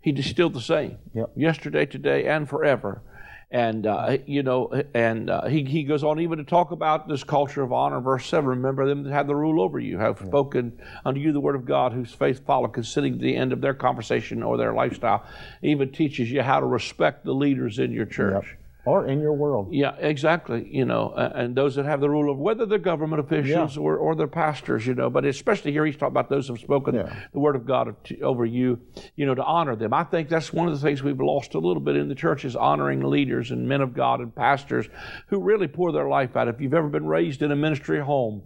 he's 0.00 0.26
still 0.26 0.50
the 0.50 0.60
same. 0.60 0.98
Yep. 1.14 1.32
Yesterday, 1.36 1.86
today, 1.86 2.26
and 2.26 2.48
forever. 2.48 3.02
And 3.48 3.86
uh, 3.86 4.18
you 4.26 4.42
know, 4.42 4.82
and 4.92 5.30
uh, 5.30 5.46
he 5.46 5.62
he 5.62 5.84
goes 5.84 6.02
on 6.02 6.18
even 6.18 6.38
to 6.38 6.44
talk 6.44 6.72
about 6.72 7.06
this 7.06 7.22
culture 7.22 7.62
of 7.62 7.72
honor. 7.72 8.00
Verse 8.00 8.26
seven: 8.26 8.48
Remember 8.48 8.88
them 8.88 9.04
that 9.04 9.12
have 9.12 9.28
the 9.28 9.36
rule 9.36 9.60
over 9.62 9.78
you, 9.78 9.98
have 9.98 10.18
spoken 10.18 10.80
unto 11.04 11.20
you 11.20 11.32
the 11.32 11.38
word 11.38 11.54
of 11.54 11.64
God, 11.64 11.92
whose 11.92 12.12
faith 12.12 12.44
follow, 12.44 12.66
considering 12.66 13.18
the 13.18 13.36
end 13.36 13.52
of 13.52 13.60
their 13.60 13.72
conversation 13.74 14.42
or 14.42 14.56
their 14.56 14.74
lifestyle. 14.74 15.24
Even 15.62 15.92
teaches 15.92 16.28
you 16.28 16.42
how 16.42 16.58
to 16.58 16.66
respect 16.66 17.24
the 17.24 17.32
leaders 17.32 17.78
in 17.78 17.92
your 17.92 18.04
church. 18.04 18.56
Or 18.86 19.06
in 19.06 19.20
your 19.20 19.32
world. 19.34 19.68
Yeah, 19.72 19.94
exactly. 19.98 20.68
You 20.70 20.84
know, 20.84 21.12
and 21.14 21.54
those 21.56 21.74
that 21.74 21.84
have 21.86 22.00
the 22.00 22.08
rule 22.08 22.30
of 22.30 22.38
whether 22.38 22.66
they're 22.66 22.78
government 22.78 23.20
officials 23.20 23.76
or, 23.76 23.96
or 23.96 24.14
they're 24.14 24.26
pastors, 24.28 24.86
you 24.86 24.94
know, 24.94 25.10
but 25.10 25.24
especially 25.24 25.72
here 25.72 25.84
he's 25.84 25.96
talking 25.96 26.12
about 26.12 26.30
those 26.30 26.46
who 26.46 26.54
have 26.54 26.62
spoken 26.62 26.94
Yeah. 26.94 27.14
the 27.32 27.40
word 27.40 27.56
of 27.56 27.66
God 27.66 27.94
over 28.22 28.44
you, 28.46 28.80
you 29.16 29.26
know, 29.26 29.34
to 29.34 29.42
honor 29.44 29.74
them. 29.76 29.92
I 29.92 30.04
think 30.04 30.28
that's 30.28 30.52
one 30.52 30.68
of 30.68 30.74
the 30.74 30.80
things 30.80 31.02
we've 31.02 31.20
lost 31.20 31.54
a 31.54 31.58
little 31.58 31.80
bit 31.82 31.96
in 31.96 32.08
the 32.08 32.14
church 32.14 32.44
is 32.44 32.54
honoring 32.54 33.02
leaders 33.02 33.50
and 33.50 33.68
men 33.68 33.80
of 33.80 33.92
God 33.92 34.20
and 34.20 34.34
pastors 34.34 34.86
who 35.28 35.40
really 35.40 35.66
pour 35.66 35.90
their 35.92 36.08
life 36.08 36.36
out. 36.36 36.48
If 36.48 36.60
you've 36.60 36.74
ever 36.74 36.88
been 36.88 37.06
raised 37.06 37.42
in 37.42 37.50
a 37.50 37.56
ministry 37.56 38.00
home, 38.00 38.42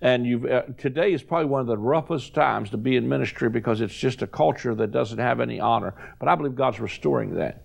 and 0.00 0.26
you've 0.26 0.46
uh, 0.46 0.62
today 0.78 1.12
is 1.12 1.22
probably 1.22 1.46
one 1.46 1.60
of 1.60 1.66
the 1.66 1.76
roughest 1.78 2.34
times 2.34 2.70
to 2.70 2.76
be 2.76 2.96
in 2.96 3.08
ministry 3.08 3.50
because 3.50 3.80
it's 3.80 3.94
just 3.94 4.22
a 4.22 4.26
culture 4.26 4.74
that 4.74 4.90
doesn't 4.90 5.18
have 5.18 5.40
any 5.40 5.60
honor. 5.60 5.94
But 6.18 6.28
I 6.28 6.34
believe 6.34 6.54
God's 6.54 6.80
restoring 6.80 7.34
that. 7.36 7.62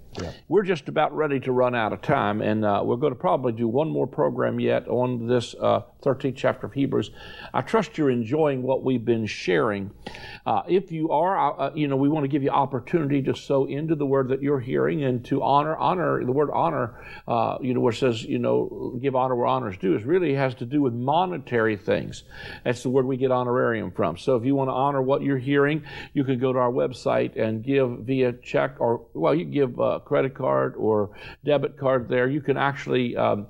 We're 0.48 0.64
just 0.64 0.88
about 0.88 1.16
ready 1.16 1.40
to 1.42 1.52
run 1.52 1.76
out 1.76 1.94
of 1.94 2.02
time, 2.02 2.42
and 2.42 2.66
uh, 2.66 2.82
we're 2.84 2.98
going 2.98 3.14
to 3.14 3.20
probably 3.20 3.54
do 3.54 3.68
one 3.68 3.90
more 3.90 4.08
program 4.08 4.60
yet 4.60 4.88
on 4.88 5.28
this 5.28 5.56
uh, 5.56 5.82
13th 6.04 6.36
chapter 6.36 6.68
of 6.68 6.74
Hebrews. 6.74 7.12
I 7.54 7.62
trust 7.62 7.98
you're 7.98 8.10
enjoying 8.10 8.64
what 8.64 8.84
we've 8.84 9.04
been 9.04 9.26
sharing. 9.26 9.92
Uh, 10.46 10.64
if 10.68 10.92
you 10.92 11.12
are, 11.12 11.38
uh, 11.38 11.68
uh, 11.68 11.72
you 11.76 11.88
know, 11.88 11.96
we 11.96 12.10
want 12.10 12.24
to 12.24 12.28
give 12.28 12.44
you 12.44 12.50
opportunity 12.50 13.22
to 13.24 13.36
sow 13.36 13.66
into 13.66 13.96
the 13.96 14.06
word 14.06 14.30
that 14.30 14.42
you're 14.42 14.60
hearing 14.60 15.04
and 15.04 15.24
to 15.26 15.44
honor, 15.44 15.76
honor 15.76 16.24
the 16.24 16.32
word 16.32 16.50
honor. 16.54 16.96
Uh, 17.28 17.58
you 17.62 17.74
know, 17.74 17.80
where 17.80 17.94
it 17.94 17.98
says, 17.98 18.24
you 18.24 18.40
know, 18.40 18.98
give 19.02 19.16
honor 19.16 19.36
where 19.36 19.48
honor 19.48 19.70
is 19.70 19.78
due. 19.78 19.96
It 19.96 20.06
really 20.06 20.34
has 20.36 20.56
to 20.56 20.66
do 20.66 20.82
with 20.82 20.94
monetary 20.94 21.76
things. 21.76 22.24
That's 22.64 22.84
the 22.84 22.90
word 22.90 23.06
we 23.06 23.18
get 23.18 23.32
honorarium 23.32 23.92
from. 23.92 24.18
So 24.18 24.36
if 24.36 24.46
you 24.46 24.56
want 24.56 24.70
to 24.70 24.74
honor 24.74 25.02
what 25.02 25.22
you're 25.22 25.38
hearing, 25.38 25.84
you 26.14 26.24
can 26.24 26.40
go 26.40 26.54
to 26.54 26.60
our 26.60 26.72
website 26.72 27.36
and 27.36 27.64
give 27.64 28.00
via 28.00 28.34
check 28.34 28.76
or 28.80 29.06
well, 29.14 29.36
you 29.36 29.46
give 29.46 29.78
credit 30.08 30.34
card 30.34 30.74
or 30.78 31.10
debit 31.44 31.78
card 31.78 32.08
there. 32.08 32.30
You 32.30 32.40
can 32.40 32.56
actually 32.56 33.18
um, 33.18 33.48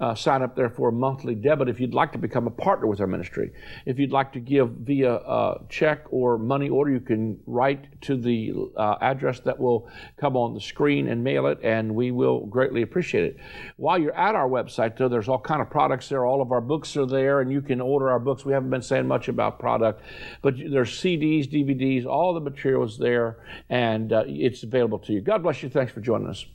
uh, 0.00 0.14
sign 0.14 0.42
up 0.42 0.56
there 0.56 0.68
for 0.68 0.88
a 0.88 0.92
monthly 0.92 1.36
debit 1.36 1.68
if 1.68 1.78
you'd 1.78 1.94
like 1.94 2.10
to 2.12 2.18
become 2.18 2.48
a 2.48 2.50
partner 2.50 2.88
with 2.88 3.00
our 3.00 3.06
ministry. 3.06 3.52
If 3.86 3.98
you'd 3.98 4.10
like 4.10 4.32
to 4.32 4.40
give 4.40 4.70
via 4.70 5.14
uh, 5.14 5.62
check 5.68 6.06
or 6.10 6.36
money 6.36 6.68
order, 6.68 6.90
you 6.90 7.00
can 7.00 7.38
write 7.46 8.00
to 8.02 8.16
the 8.16 8.52
uh, 8.76 8.96
address 9.00 9.38
that 9.40 9.58
will 9.60 9.88
come 10.16 10.36
on 10.36 10.52
the 10.52 10.60
screen 10.60 11.06
and 11.06 11.22
mail 11.22 11.46
it, 11.46 11.60
and 11.62 11.94
we 11.94 12.10
will 12.10 12.46
greatly 12.46 12.82
appreciate 12.82 13.24
it. 13.24 13.36
While 13.76 13.98
you're 13.98 14.16
at 14.16 14.34
our 14.34 14.48
website, 14.48 14.96
though, 14.96 15.08
there's 15.08 15.28
all 15.28 15.38
kind 15.38 15.62
of 15.62 15.70
products 15.70 16.08
there. 16.08 16.26
All 16.26 16.42
of 16.42 16.50
our 16.50 16.60
books 16.60 16.96
are 16.96 17.06
there, 17.06 17.40
and 17.40 17.52
you 17.52 17.62
can 17.62 17.80
order 17.80 18.10
our 18.10 18.18
books. 18.18 18.44
We 18.44 18.52
haven't 18.52 18.70
been 18.70 18.82
saying 18.82 19.06
much 19.06 19.28
about 19.28 19.60
product, 19.60 20.02
but 20.42 20.54
there's 20.56 20.90
CDs, 20.90 21.46
DVDs, 21.48 22.04
all 22.04 22.34
the 22.34 22.40
materials 22.40 22.98
there, 22.98 23.36
and 23.68 24.12
uh, 24.12 24.24
it's 24.26 24.64
available 24.64 24.98
to 25.00 25.12
you. 25.12 25.20
God 25.20 25.44
bless 25.44 25.62
you. 25.62 25.68
Thanks 25.90 25.98
for 25.98 26.06
joining 26.06 26.28
us. 26.28 26.46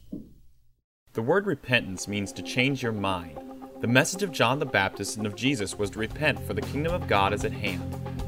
The 1.11 1.21
word 1.21 1.45
repentance 1.45 2.07
means 2.07 2.31
to 2.31 2.41
change 2.41 2.81
your 2.81 2.93
mind. 2.93 3.37
The 3.81 3.87
message 3.87 4.23
of 4.23 4.31
John 4.31 4.59
the 4.59 4.65
Baptist 4.65 5.17
and 5.17 5.27
of 5.27 5.35
Jesus 5.35 5.77
was 5.77 5.89
to 5.89 5.99
repent, 5.99 6.39
for 6.47 6.53
the 6.53 6.61
kingdom 6.61 6.93
of 6.93 7.09
God 7.09 7.33
is 7.33 7.43
at 7.43 7.51
hand. 7.51 7.83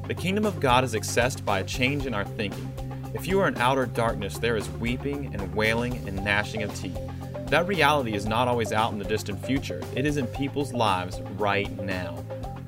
The 0.10 0.14
kingdom 0.14 0.46
of 0.46 0.60
God 0.60 0.84
is 0.84 0.96
accessed 0.96 1.46
by 1.46 1.60
a 1.60 1.64
change 1.64 2.06
in 2.06 2.14
our 2.14 2.26
thinking. 2.26 2.70
If 3.14 3.26
you 3.26 3.40
are 3.40 3.48
in 3.48 3.56
outer 3.56 3.86
darkness, 3.86 4.38
there 4.38 4.58
is 4.58 4.70
weeping 4.70 5.34
and 5.34 5.56
wailing 5.56 6.06
and 6.10 6.26
gnashing 6.26 6.64
of 6.64 6.76
teeth. 6.76 7.00
That 7.46 7.70
reality 7.70 8.14
is 8.14 8.26
not 8.26 8.50
always 8.50 8.74
out 8.74 8.92
in 8.92 9.00
the 9.00 9.06
distant 9.06 9.46
future, 9.46 9.82
it 9.96 10.06
is 10.06 10.18
in 10.18 10.28
people's 10.28 10.74
lives 10.74 11.22
right 11.38 11.72
now. 11.82 12.16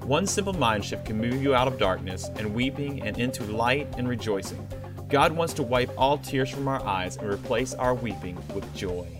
One 0.06 0.26
simple 0.26 0.54
mind 0.54 0.86
shift 0.86 1.04
can 1.04 1.18
move 1.18 1.44
you 1.44 1.56
out 1.56 1.68
of 1.68 1.78
darkness 1.78 2.30
and 2.38 2.56
weeping 2.56 3.02
and 3.02 3.20
into 3.20 3.44
light 3.44 3.94
and 3.98 4.08
rejoicing. 4.08 4.66
God 5.10 5.32
wants 5.32 5.56
to 5.56 5.64
wipe 5.64 5.90
all 5.98 6.20
tears 6.20 6.52
from 6.52 6.68
our 6.68 6.86
eyes 6.86 7.18
and 7.18 7.28
replace 7.28 7.74
our 7.74 7.96
weeping 7.96 8.38
with 8.54 8.72
joy. 8.76 9.19